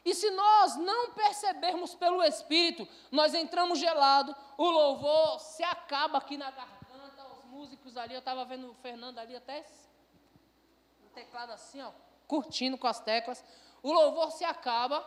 E 0.05 0.13
se 0.13 0.29
nós 0.31 0.75
não 0.75 1.11
percebermos 1.11 1.95
pelo 1.95 2.21
Espírito, 2.23 2.87
nós 3.11 3.33
entramos 3.33 3.79
gelado, 3.79 4.35
o 4.57 4.69
louvor 4.69 5.39
se 5.39 5.63
acaba 5.63 6.17
aqui 6.17 6.37
na 6.37 6.51
garganta, 6.51 7.25
os 7.33 7.43
músicos 7.45 7.95
ali, 7.95 8.13
eu 8.13 8.19
estava 8.19 8.43
vendo 8.43 8.69
o 8.69 8.73
Fernando 8.75 9.17
ali 9.19 9.35
até 9.35 9.65
no 11.01 11.09
teclado 11.09 11.51
assim, 11.51 11.81
ó, 11.81 11.91
curtindo 12.27 12.77
com 12.77 12.87
as 12.87 12.99
teclas. 12.99 13.43
O 13.81 13.93
louvor 13.93 14.31
se 14.31 14.43
acaba, 14.43 15.05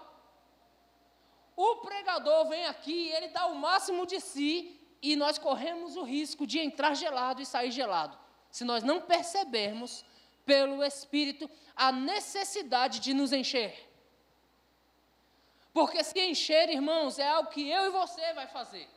o 1.57 1.76
pregador 1.76 2.48
vem 2.48 2.66
aqui, 2.66 3.09
ele 3.09 3.28
dá 3.28 3.46
o 3.46 3.54
máximo 3.54 4.04
de 4.07 4.20
si 4.20 4.78
e 5.00 5.16
nós 5.16 5.38
corremos 5.38 5.96
o 5.96 6.02
risco 6.02 6.46
de 6.46 6.59
entrar 6.59 6.94
gelado 6.94 7.40
e 7.40 7.46
sair 7.46 7.70
gelado. 7.70 8.18
Se 8.50 8.62
nós 8.62 8.84
não 8.84 9.00
percebermos 9.00 10.04
pelo 10.44 10.84
Espírito 10.84 11.50
a 11.74 11.90
necessidade 11.90 13.00
de 13.00 13.14
nos 13.14 13.32
encher. 13.32 13.74
Porque 15.72 16.04
se 16.04 16.18
encher, 16.20 16.68
irmãos, 16.70 17.18
é 17.18 17.28
algo 17.28 17.50
que 17.50 17.68
eu 17.68 17.86
e 17.86 17.90
você 17.90 18.32
vai 18.34 18.46
fazer. 18.46 18.88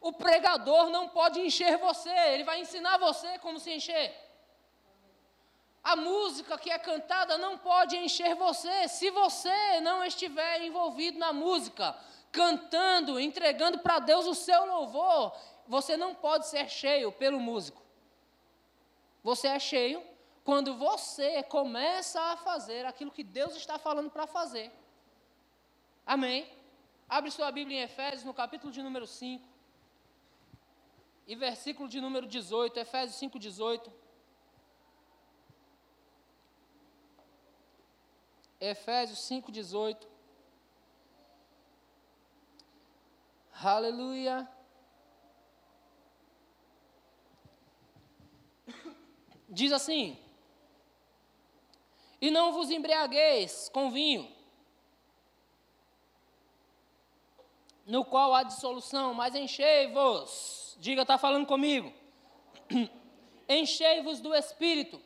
O 0.00 0.12
pregador 0.12 0.90
não 0.90 1.08
pode 1.08 1.40
encher 1.40 1.78
você, 1.78 2.10
ele 2.10 2.44
vai 2.44 2.60
ensinar 2.60 2.98
você 2.98 3.38
como 3.38 3.58
se 3.58 3.70
encher. 3.70 4.14
A 5.84 5.94
música 5.96 6.56
que 6.56 6.70
é 6.70 6.78
cantada 6.78 7.36
não 7.36 7.58
pode 7.58 7.94
encher 7.94 8.34
você 8.34 8.88
se 8.88 9.10
você 9.10 9.80
não 9.82 10.02
estiver 10.02 10.62
envolvido 10.62 11.18
na 11.18 11.30
música, 11.30 11.94
cantando, 12.32 13.20
entregando 13.20 13.78
para 13.78 13.98
Deus 13.98 14.26
o 14.26 14.34
seu 14.34 14.64
louvor. 14.64 15.36
Você 15.68 15.94
não 15.94 16.14
pode 16.14 16.46
ser 16.46 16.70
cheio 16.70 17.12
pelo 17.12 17.38
músico. 17.38 17.82
Você 19.22 19.46
é 19.46 19.58
cheio 19.58 20.02
quando 20.42 20.74
você 20.74 21.42
começa 21.42 22.18
a 22.32 22.36
fazer 22.38 22.86
aquilo 22.86 23.10
que 23.10 23.22
Deus 23.22 23.54
está 23.54 23.78
falando 23.78 24.10
para 24.10 24.26
fazer. 24.26 24.72
Amém? 26.06 26.50
Abre 27.06 27.30
sua 27.30 27.52
Bíblia 27.52 27.80
em 27.80 27.82
Efésios, 27.82 28.24
no 28.24 28.32
capítulo 28.32 28.72
de 28.72 28.82
número 28.82 29.06
5. 29.06 29.46
E 31.26 31.36
versículo 31.36 31.88
de 31.88 32.00
número 32.00 32.26
18, 32.26 32.78
Efésios 32.78 33.18
5, 33.18 33.38
18. 33.38 34.03
Efésios 38.60 39.20
5, 39.20 39.52
18. 39.52 40.08
Aleluia. 43.62 44.48
Diz 49.48 49.72
assim: 49.72 50.18
E 52.20 52.30
não 52.30 52.52
vos 52.52 52.70
embriagueis 52.70 53.68
com 53.68 53.90
vinho, 53.90 54.34
no 57.86 58.04
qual 58.04 58.34
há 58.34 58.42
dissolução, 58.42 59.14
mas 59.14 59.34
enchei-vos. 59.34 60.76
Diga, 60.80 61.02
está 61.02 61.16
falando 61.16 61.46
comigo. 61.46 61.92
enchei-vos 63.48 64.20
do 64.20 64.34
Espírito. 64.34 65.00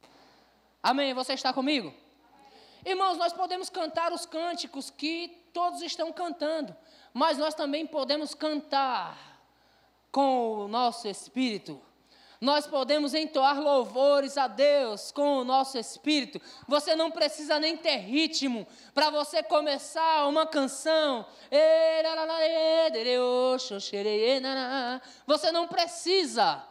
Amém? 0.82 1.13
Você 1.13 1.34
está 1.34 1.51
comigo? 1.51 1.93
Irmãos, 2.86 3.17
nós 3.17 3.34
podemos 3.34 3.69
cantar 3.69 4.13
os 4.13 4.26
cânticos 4.26 4.89
que 4.89 5.43
todos 5.51 5.82
estão 5.82 6.13
cantando, 6.13 6.73
mas 7.13 7.38
nós 7.38 7.53
também 7.53 7.86
podemos 7.86 8.34
cantar 8.34 9.34
com 10.16 10.59
o 10.63 10.68
nosso 10.70 11.09
espírito. 11.09 11.78
Nós 12.39 12.66
podemos 12.66 13.13
entoar 13.13 13.59
louvores 13.59 14.38
a 14.38 14.47
Deus 14.47 15.11
com 15.11 15.39
o 15.39 15.43
nosso 15.43 15.78
espírito. 15.78 16.39
Você 16.70 16.95
não 16.95 17.11
precisa 17.11 17.59
nem 17.59 17.76
ter 17.76 17.97
ritmo 17.97 18.66
para 18.93 19.09
você 19.09 19.43
começar 19.43 20.26
uma 20.30 20.47
canção. 20.47 21.26
Você 25.28 25.51
não 25.51 25.68
precisa 25.68 26.63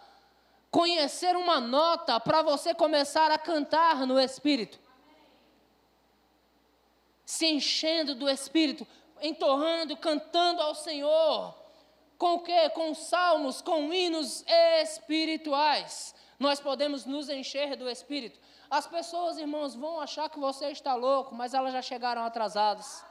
conhecer 0.70 1.36
uma 1.36 1.60
nota 1.60 2.18
para 2.18 2.40
você 2.40 2.72
começar 2.72 3.30
a 3.30 3.36
cantar 3.36 4.06
no 4.06 4.18
espírito 4.18 4.82
se 7.26 7.46
enchendo 7.46 8.14
do 8.14 8.28
Espírito, 8.28 8.86
entorrando, 9.20 9.96
cantando 9.96 10.60
ao 10.60 10.74
Senhor. 10.74 11.63
Com 12.18 12.34
o 12.34 12.40
quê? 12.40 12.70
Com 12.70 12.94
salmos, 12.94 13.60
com 13.60 13.92
hinos 13.92 14.44
espirituais. 14.82 16.14
Nós 16.38 16.60
podemos 16.60 17.04
nos 17.04 17.28
encher 17.28 17.76
do 17.76 17.88
Espírito. 17.88 18.38
As 18.70 18.86
pessoas, 18.86 19.38
irmãos, 19.38 19.74
vão 19.74 20.00
achar 20.00 20.28
que 20.28 20.38
você 20.38 20.70
está 20.70 20.94
louco, 20.94 21.34
mas 21.34 21.54
elas 21.54 21.72
já 21.72 21.82
chegaram 21.82 22.22
atrasadas. 22.24 23.04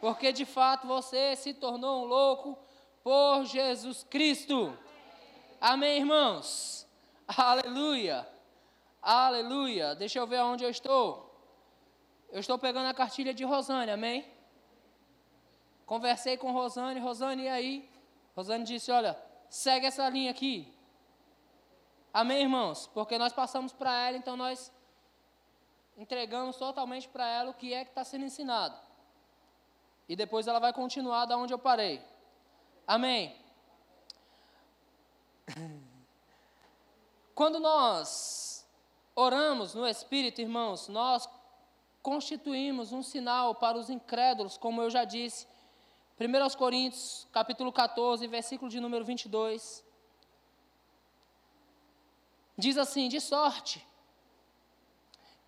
Porque 0.00 0.32
de 0.32 0.44
fato 0.44 0.86
você 0.86 1.34
se 1.36 1.54
tornou 1.54 2.04
um 2.04 2.06
louco 2.06 2.58
por 3.02 3.44
Jesus 3.44 4.04
Cristo. 4.04 4.76
Amém, 5.60 5.98
irmãos? 5.98 6.86
Aleluia. 7.26 8.28
Aleluia. 9.02 9.94
Deixa 9.94 10.18
eu 10.18 10.26
ver 10.26 10.40
onde 10.42 10.64
eu 10.64 10.70
estou. 10.70 11.28
Eu 12.30 12.40
estou 12.40 12.58
pegando 12.58 12.88
a 12.88 12.94
cartilha 12.94 13.32
de 13.32 13.44
Rosane, 13.44 13.90
amém? 13.90 14.30
Conversei 15.86 16.36
com 16.36 16.52
Rosane, 16.52 17.00
Rosane, 17.00 17.44
e 17.44 17.48
aí? 17.48 17.97
Rosane 18.38 18.62
disse: 18.62 18.92
Olha, 18.92 19.20
segue 19.50 19.86
essa 19.86 20.08
linha 20.08 20.30
aqui. 20.30 20.72
Amém, 22.14 22.42
irmãos? 22.42 22.86
Porque 22.94 23.18
nós 23.18 23.32
passamos 23.32 23.72
para 23.72 23.92
ela, 24.06 24.16
então 24.16 24.36
nós 24.36 24.72
entregamos 25.96 26.54
totalmente 26.56 27.08
para 27.08 27.26
ela 27.26 27.50
o 27.50 27.54
que 27.54 27.74
é 27.74 27.84
que 27.84 27.90
está 27.90 28.04
sendo 28.04 28.24
ensinado. 28.24 28.78
E 30.08 30.14
depois 30.14 30.46
ela 30.46 30.60
vai 30.60 30.72
continuar 30.72 31.24
da 31.24 31.36
onde 31.36 31.52
eu 31.52 31.58
parei. 31.58 32.00
Amém? 32.86 33.36
Quando 37.34 37.58
nós 37.58 38.64
oramos 39.16 39.74
no 39.74 39.84
Espírito, 39.84 40.40
irmãos, 40.40 40.86
nós 40.86 41.28
constituímos 42.00 42.92
um 42.92 43.02
sinal 43.02 43.56
para 43.56 43.76
os 43.76 43.90
incrédulos, 43.90 44.56
como 44.56 44.80
eu 44.80 44.90
já 44.90 45.02
disse. 45.02 45.57
1 46.20 46.56
Coríntios, 46.58 47.28
capítulo 47.30 47.72
14, 47.72 48.26
versículo 48.26 48.68
de 48.68 48.80
número 48.80 49.04
22. 49.04 49.84
Diz 52.56 52.76
assim: 52.76 53.08
De 53.08 53.20
sorte 53.20 53.86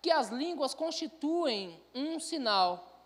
que 0.01 0.09
as 0.09 0.29
línguas 0.29 0.73
constituem 0.73 1.77
um 1.93 2.21
sinal, 2.21 3.03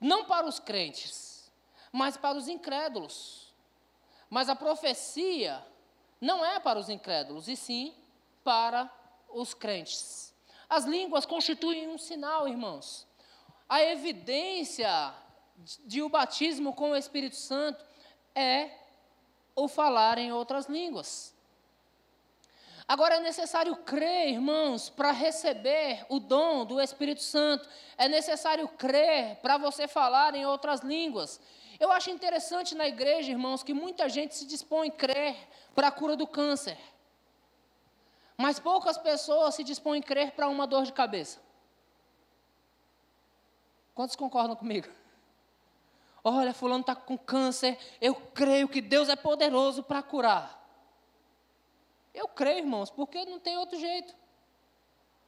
não 0.00 0.24
para 0.24 0.46
os 0.46 0.60
crentes, 0.60 1.50
mas 1.90 2.16
para 2.16 2.38
os 2.38 2.46
incrédulos. 2.46 3.52
Mas 4.30 4.48
a 4.48 4.54
profecia 4.54 5.66
não 6.20 6.44
é 6.44 6.60
para 6.60 6.78
os 6.78 6.88
incrédulos, 6.88 7.48
e 7.48 7.56
sim 7.56 7.92
para 8.44 8.88
os 9.28 9.52
crentes. 9.52 10.32
As 10.68 10.84
línguas 10.84 11.26
constituem 11.26 11.88
um 11.88 11.98
sinal, 11.98 12.46
irmãos. 12.46 13.04
A 13.68 13.82
evidência 13.82 15.12
de 15.84 16.02
o 16.02 16.08
batismo 16.08 16.72
com 16.72 16.90
o 16.90 16.96
Espírito 16.96 17.36
Santo 17.36 17.84
é 18.34 18.70
o 19.54 19.66
falar 19.66 20.18
em 20.18 20.32
outras 20.32 20.66
línguas. 20.66 21.34
Agora 22.86 23.16
é 23.16 23.20
necessário 23.20 23.76
crer, 23.76 24.30
irmãos, 24.30 24.88
para 24.88 25.10
receber 25.12 26.06
o 26.08 26.18
dom 26.18 26.64
do 26.64 26.80
Espírito 26.80 27.22
Santo. 27.22 27.68
É 27.98 28.08
necessário 28.08 28.66
crer 28.66 29.36
para 29.42 29.58
você 29.58 29.86
falar 29.86 30.34
em 30.34 30.46
outras 30.46 30.80
línguas. 30.80 31.38
Eu 31.78 31.92
acho 31.92 32.08
interessante 32.10 32.74
na 32.74 32.88
igreja, 32.88 33.30
irmãos, 33.30 33.62
que 33.62 33.74
muita 33.74 34.08
gente 34.08 34.34
se 34.34 34.46
dispõe 34.46 34.88
a 34.88 34.92
crer 34.92 35.36
para 35.74 35.88
a 35.88 35.92
cura 35.92 36.16
do 36.16 36.26
câncer. 36.26 36.78
Mas 38.38 38.58
poucas 38.58 38.96
pessoas 38.96 39.54
se 39.54 39.62
dispõem 39.62 40.00
a 40.00 40.02
crer 40.02 40.30
para 40.32 40.48
uma 40.48 40.66
dor 40.66 40.84
de 40.84 40.92
cabeça. 40.92 41.40
Quantos 43.94 44.16
concordam 44.16 44.56
comigo? 44.56 44.88
Olha, 46.28 46.52
fulano 46.52 46.80
está 46.80 46.94
com 46.94 47.16
câncer, 47.16 47.78
eu 48.00 48.14
creio 48.14 48.68
que 48.68 48.80
Deus 48.80 49.08
é 49.08 49.16
poderoso 49.16 49.82
para 49.82 50.02
curar. 50.02 50.58
Eu 52.12 52.28
creio, 52.28 52.58
irmãos, 52.58 52.90
porque 52.90 53.24
não 53.24 53.38
tem 53.38 53.56
outro 53.56 53.78
jeito. 53.78 54.14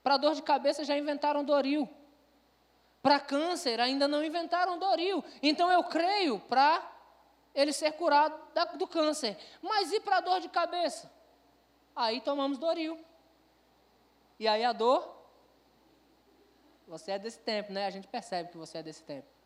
Para 0.03 0.16
dor 0.16 0.34
de 0.34 0.42
cabeça 0.42 0.84
já 0.84 0.96
inventaram 0.96 1.44
Doril. 1.44 1.88
Para 3.03 3.20
câncer 3.20 3.80
ainda 3.80 4.07
não 4.07 4.24
inventaram 4.24 4.78
Doril. 4.78 5.24
Então 5.42 5.70
eu 5.70 5.84
creio 5.84 6.38
para 6.40 6.90
ele 7.55 7.72
ser 7.72 7.92
curado 7.92 8.36
do 8.76 8.86
câncer. 8.86 9.38
Mas 9.62 9.92
e 9.92 10.01
para 10.01 10.20
dor 10.20 10.40
de 10.40 10.48
cabeça? 10.48 11.11
Aí 11.94 12.20
tomamos 12.20 12.59
Doril. 12.59 12.98
E 14.38 14.48
aí 14.48 14.64
a 14.64 14.72
dor, 14.72 15.16
você 16.88 17.12
é 17.12 17.18
desse 17.18 17.38
tempo, 17.40 17.72
né? 17.72 17.86
A 17.86 17.90
gente 17.90 18.09
percebe 18.09 18.51
que 18.51 18.57
você 18.57 18.78
é 18.78 18.82
desse 18.82 19.03
tempo. 19.03 19.39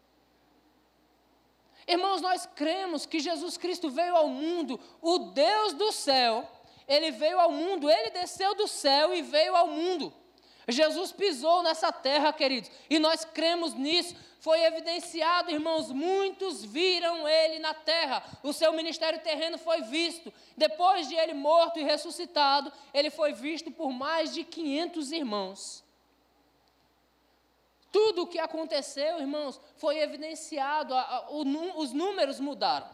Irmãos, 1.87 2.21
nós 2.21 2.47
cremos 2.55 3.07
que 3.07 3.21
Jesus 3.21 3.57
Cristo 3.57 3.91
veio 3.91 4.17
ao 4.17 4.29
mundo, 4.29 4.81
o 5.03 5.19
Deus 5.19 5.73
do 5.75 5.93
céu, 5.93 6.49
ele 6.89 7.11
veio 7.11 7.39
ao 7.39 7.51
mundo, 7.51 7.91
ele 7.91 8.11
desceu 8.11 8.55
do 8.55 8.67
céu 8.67 9.15
e 9.15 9.23
veio 9.23 9.55
ao 9.55 9.69
mundo. 9.69 10.13
Jesus 10.69 11.13
pisou 11.13 11.63
nessa 11.63 11.93
terra, 11.93 12.33
queridos, 12.33 12.71
e 12.89 12.99
nós 12.99 13.25
cremos 13.25 13.75
nisso. 13.75 14.17
Foi 14.41 14.63
evidenciado, 14.63 15.51
irmãos, 15.51 15.91
muitos 15.91 16.65
viram 16.65 17.27
ele 17.27 17.59
na 17.59 17.73
terra. 17.73 18.23
O 18.43 18.53
seu 18.53 18.73
ministério 18.73 19.21
terreno 19.21 19.57
foi 19.57 19.83
visto. 19.83 20.33
Depois 20.57 21.09
de 21.09 21.15
ele 21.15 21.33
morto 21.33 21.79
e 21.79 21.83
ressuscitado, 21.83 22.73
ele 22.93 23.11
foi 23.11 23.33
visto 23.33 23.71
por 23.71 23.91
mais 23.91 24.35
de 24.35 24.45
500 24.45 25.13
irmãos. 25.13 25.84
Tudo 27.95 28.23
o 28.23 28.27
que 28.27 28.41
aconteceu, 28.41 29.21
irmãos, 29.21 29.61
foi 29.77 29.99
evidenciado, 29.99 30.93
a, 30.93 31.01
a, 31.01 31.31
o, 31.31 31.45
os 31.79 31.93
números 31.93 32.41
mudaram. 32.41 32.91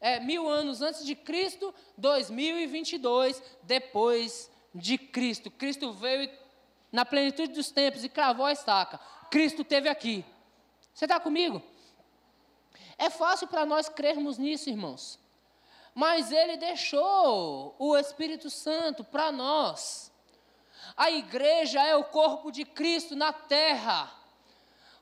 É, 0.00 0.18
mil 0.18 0.48
anos 0.48 0.82
antes 0.82 1.06
de 1.06 1.14
Cristo, 1.14 1.72
2022 1.96 3.40
depois 3.62 4.50
de 4.74 4.98
Cristo. 4.98 5.48
Cristo 5.48 5.92
veio 5.92 6.28
na 6.90 7.04
plenitude 7.04 7.52
dos 7.52 7.70
tempos 7.70 8.02
e 8.02 8.08
cravou 8.08 8.46
a 8.46 8.52
estaca. 8.52 8.98
Cristo 9.30 9.62
teve 9.62 9.88
aqui. 9.88 10.24
Você 10.92 11.04
está 11.04 11.20
comigo? 11.20 11.62
É 12.98 13.08
fácil 13.10 13.46
para 13.46 13.64
nós 13.64 13.88
crermos 13.88 14.38
nisso, 14.38 14.68
irmãos. 14.68 15.20
Mas 15.94 16.32
Ele 16.32 16.56
deixou 16.56 17.76
o 17.78 17.96
Espírito 17.96 18.50
Santo 18.50 19.04
para 19.04 19.30
nós. 19.30 20.09
A 20.96 21.10
igreja 21.10 21.82
é 21.82 21.94
o 21.96 22.04
corpo 22.04 22.50
de 22.50 22.64
Cristo 22.64 23.14
na 23.16 23.32
terra. 23.32 24.10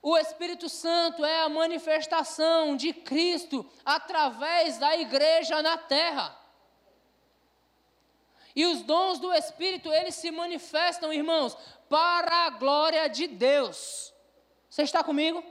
O 0.00 0.16
Espírito 0.16 0.68
Santo 0.68 1.24
é 1.24 1.42
a 1.42 1.48
manifestação 1.48 2.76
de 2.76 2.92
Cristo 2.92 3.68
através 3.84 4.78
da 4.78 4.96
igreja 4.96 5.60
na 5.60 5.76
terra. 5.76 6.36
E 8.54 8.66
os 8.66 8.82
dons 8.82 9.18
do 9.18 9.32
Espírito, 9.32 9.92
eles 9.92 10.14
se 10.14 10.30
manifestam, 10.30 11.12
irmãos, 11.12 11.56
para 11.88 12.46
a 12.46 12.50
glória 12.50 13.08
de 13.08 13.26
Deus. 13.26 14.12
Você 14.68 14.82
está 14.82 15.02
comigo? 15.02 15.44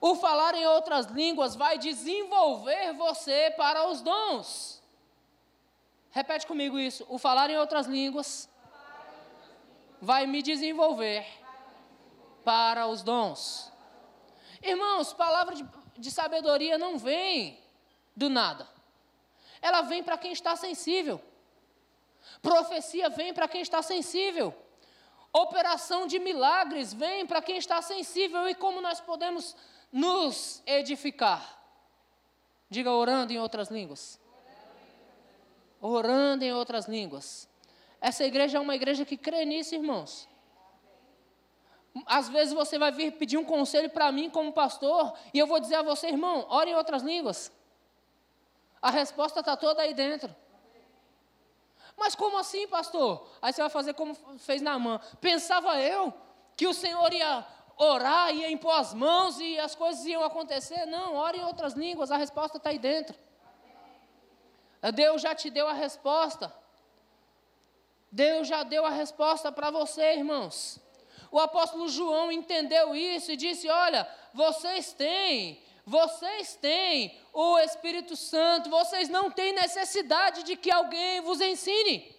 O 0.00 0.14
falar 0.16 0.54
em 0.54 0.66
outras 0.66 1.06
línguas 1.06 1.56
vai 1.56 1.78
desenvolver 1.78 2.92
você 2.94 3.52
para 3.56 3.88
os 3.88 4.02
dons. 4.02 4.82
Repete 6.10 6.46
comigo 6.46 6.78
isso. 6.78 7.04
O 7.08 7.18
falar 7.18 7.50
em 7.50 7.58
outras 7.58 7.86
línguas 7.86 8.48
vai 10.00 10.26
me 10.26 10.42
desenvolver 10.42 11.26
para 12.44 12.86
os 12.86 13.02
dons. 13.02 13.72
Irmãos, 14.62 15.12
palavra 15.12 15.54
de, 15.54 15.66
de 15.96 16.10
sabedoria 16.10 16.78
não 16.78 16.98
vem 16.98 17.58
do 18.14 18.28
nada. 18.28 18.68
Ela 19.60 19.82
vem 19.82 20.02
para 20.02 20.18
quem 20.18 20.32
está 20.32 20.56
sensível. 20.56 21.20
Profecia 22.40 23.08
vem 23.08 23.32
para 23.32 23.48
quem 23.48 23.60
está 23.60 23.82
sensível. 23.82 24.54
Operação 25.32 26.06
de 26.06 26.18
milagres 26.18 26.92
vem 26.92 27.26
para 27.26 27.42
quem 27.42 27.56
está 27.56 27.82
sensível. 27.82 28.48
E 28.48 28.54
como 28.54 28.80
nós 28.80 29.00
podemos 29.00 29.56
nos 29.92 30.62
edificar? 30.66 31.58
Diga 32.70 32.92
orando 32.92 33.32
em 33.32 33.38
outras 33.38 33.68
línguas. 33.68 34.20
Orando 35.80 36.44
em 36.44 36.52
outras 36.52 36.86
línguas. 36.86 37.47
Essa 38.00 38.24
igreja 38.24 38.58
é 38.58 38.60
uma 38.60 38.74
igreja 38.74 39.04
que 39.04 39.16
crê 39.16 39.44
nisso, 39.44 39.74
irmãos. 39.74 40.28
Às 42.06 42.28
vezes 42.28 42.54
você 42.54 42.78
vai 42.78 42.92
vir 42.92 43.12
pedir 43.12 43.38
um 43.38 43.44
conselho 43.44 43.90
para 43.90 44.10
mim 44.12 44.30
como 44.30 44.52
pastor, 44.52 45.14
e 45.34 45.38
eu 45.38 45.46
vou 45.46 45.58
dizer 45.58 45.76
a 45.76 45.82
você, 45.82 46.08
irmão, 46.08 46.46
ore 46.48 46.70
em 46.70 46.74
outras 46.74 47.02
línguas. 47.02 47.52
A 48.80 48.90
resposta 48.90 49.40
está 49.40 49.56
toda 49.56 49.82
aí 49.82 49.94
dentro. 49.94 50.34
Mas 51.96 52.14
como 52.14 52.38
assim, 52.38 52.68
pastor? 52.68 53.28
Aí 53.42 53.52
você 53.52 53.60
vai 53.60 53.70
fazer 53.70 53.94
como 53.94 54.14
fez 54.38 54.62
na 54.62 54.78
mão. 54.78 55.00
Pensava 55.20 55.80
eu 55.80 56.14
que 56.56 56.66
o 56.66 56.72
Senhor 56.72 57.12
ia 57.12 57.44
orar, 57.76 58.32
ia 58.32 58.50
impor 58.50 58.74
as 58.74 58.94
mãos 58.94 59.40
e 59.40 59.58
as 59.58 59.74
coisas 59.74 60.06
iam 60.06 60.22
acontecer. 60.22 60.86
Não, 60.86 61.16
ore 61.16 61.38
em 61.38 61.44
outras 61.44 61.72
línguas, 61.72 62.12
a 62.12 62.16
resposta 62.16 62.58
está 62.58 62.70
aí 62.70 62.78
dentro. 62.78 63.18
Deus 64.94 65.22
já 65.22 65.34
te 65.34 65.50
deu 65.50 65.66
a 65.66 65.72
resposta. 65.72 66.54
Deus 68.10 68.48
já 68.48 68.62
deu 68.62 68.84
a 68.86 68.90
resposta 68.90 69.52
para 69.52 69.70
você, 69.70 70.14
irmãos. 70.14 70.80
O 71.30 71.38
apóstolo 71.38 71.88
João 71.88 72.32
entendeu 72.32 72.94
isso 72.94 73.30
e 73.32 73.36
disse: 73.36 73.68
Olha, 73.68 74.08
vocês 74.32 74.92
têm, 74.92 75.62
vocês 75.84 76.56
têm 76.56 77.18
o 77.32 77.58
Espírito 77.58 78.16
Santo, 78.16 78.70
vocês 78.70 79.08
não 79.08 79.30
têm 79.30 79.52
necessidade 79.52 80.42
de 80.42 80.56
que 80.56 80.70
alguém 80.70 81.20
vos 81.20 81.40
ensine. 81.40 82.16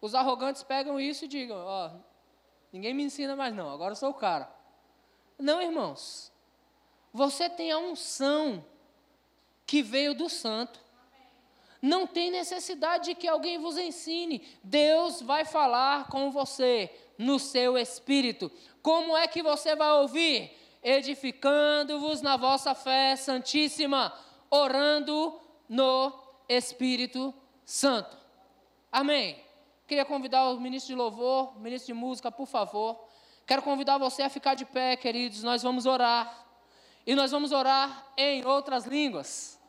Os 0.00 0.14
arrogantes 0.14 0.62
pegam 0.62 0.98
isso 0.98 1.26
e 1.26 1.28
digam: 1.28 1.58
Ó, 1.58 1.90
ninguém 2.72 2.94
me 2.94 3.04
ensina 3.04 3.36
mais 3.36 3.54
não, 3.54 3.70
agora 3.70 3.92
eu 3.92 3.96
sou 3.96 4.10
o 4.10 4.14
cara. 4.14 4.50
Não, 5.38 5.60
irmãos. 5.60 6.32
Você 7.12 7.50
tem 7.50 7.70
a 7.70 7.78
unção 7.78 8.64
que 9.66 9.82
veio 9.82 10.14
do 10.14 10.28
Santo. 10.28 10.81
Não 11.82 12.06
tem 12.06 12.30
necessidade 12.30 13.06
de 13.06 13.14
que 13.16 13.26
alguém 13.26 13.58
vos 13.58 13.76
ensine. 13.76 14.46
Deus 14.62 15.20
vai 15.20 15.44
falar 15.44 16.06
com 16.06 16.30
você 16.30 16.88
no 17.18 17.40
seu 17.40 17.76
espírito. 17.76 18.52
Como 18.80 19.16
é 19.16 19.26
que 19.26 19.42
você 19.42 19.74
vai 19.74 19.90
ouvir? 20.00 20.56
Edificando-vos 20.80 22.22
na 22.22 22.36
vossa 22.36 22.72
fé 22.72 23.16
santíssima, 23.16 24.16
orando 24.48 25.40
no 25.68 26.12
Espírito 26.48 27.34
Santo. 27.64 28.16
Amém. 28.90 29.42
Queria 29.86 30.04
convidar 30.04 30.50
o 30.50 30.60
ministro 30.60 30.88
de 30.88 30.94
louvor, 30.94 31.58
ministro 31.60 31.92
de 31.92 32.00
música, 32.00 32.30
por 32.30 32.46
favor. 32.46 33.04
Quero 33.44 33.62
convidar 33.62 33.98
você 33.98 34.22
a 34.22 34.30
ficar 34.30 34.54
de 34.54 34.64
pé, 34.64 34.96
queridos. 34.96 35.42
Nós 35.42 35.62
vamos 35.62 35.84
orar. 35.84 36.46
E 37.04 37.14
nós 37.16 37.32
vamos 37.32 37.50
orar 37.50 38.06
em 38.16 38.44
outras 38.46 38.84
línguas. 38.84 39.60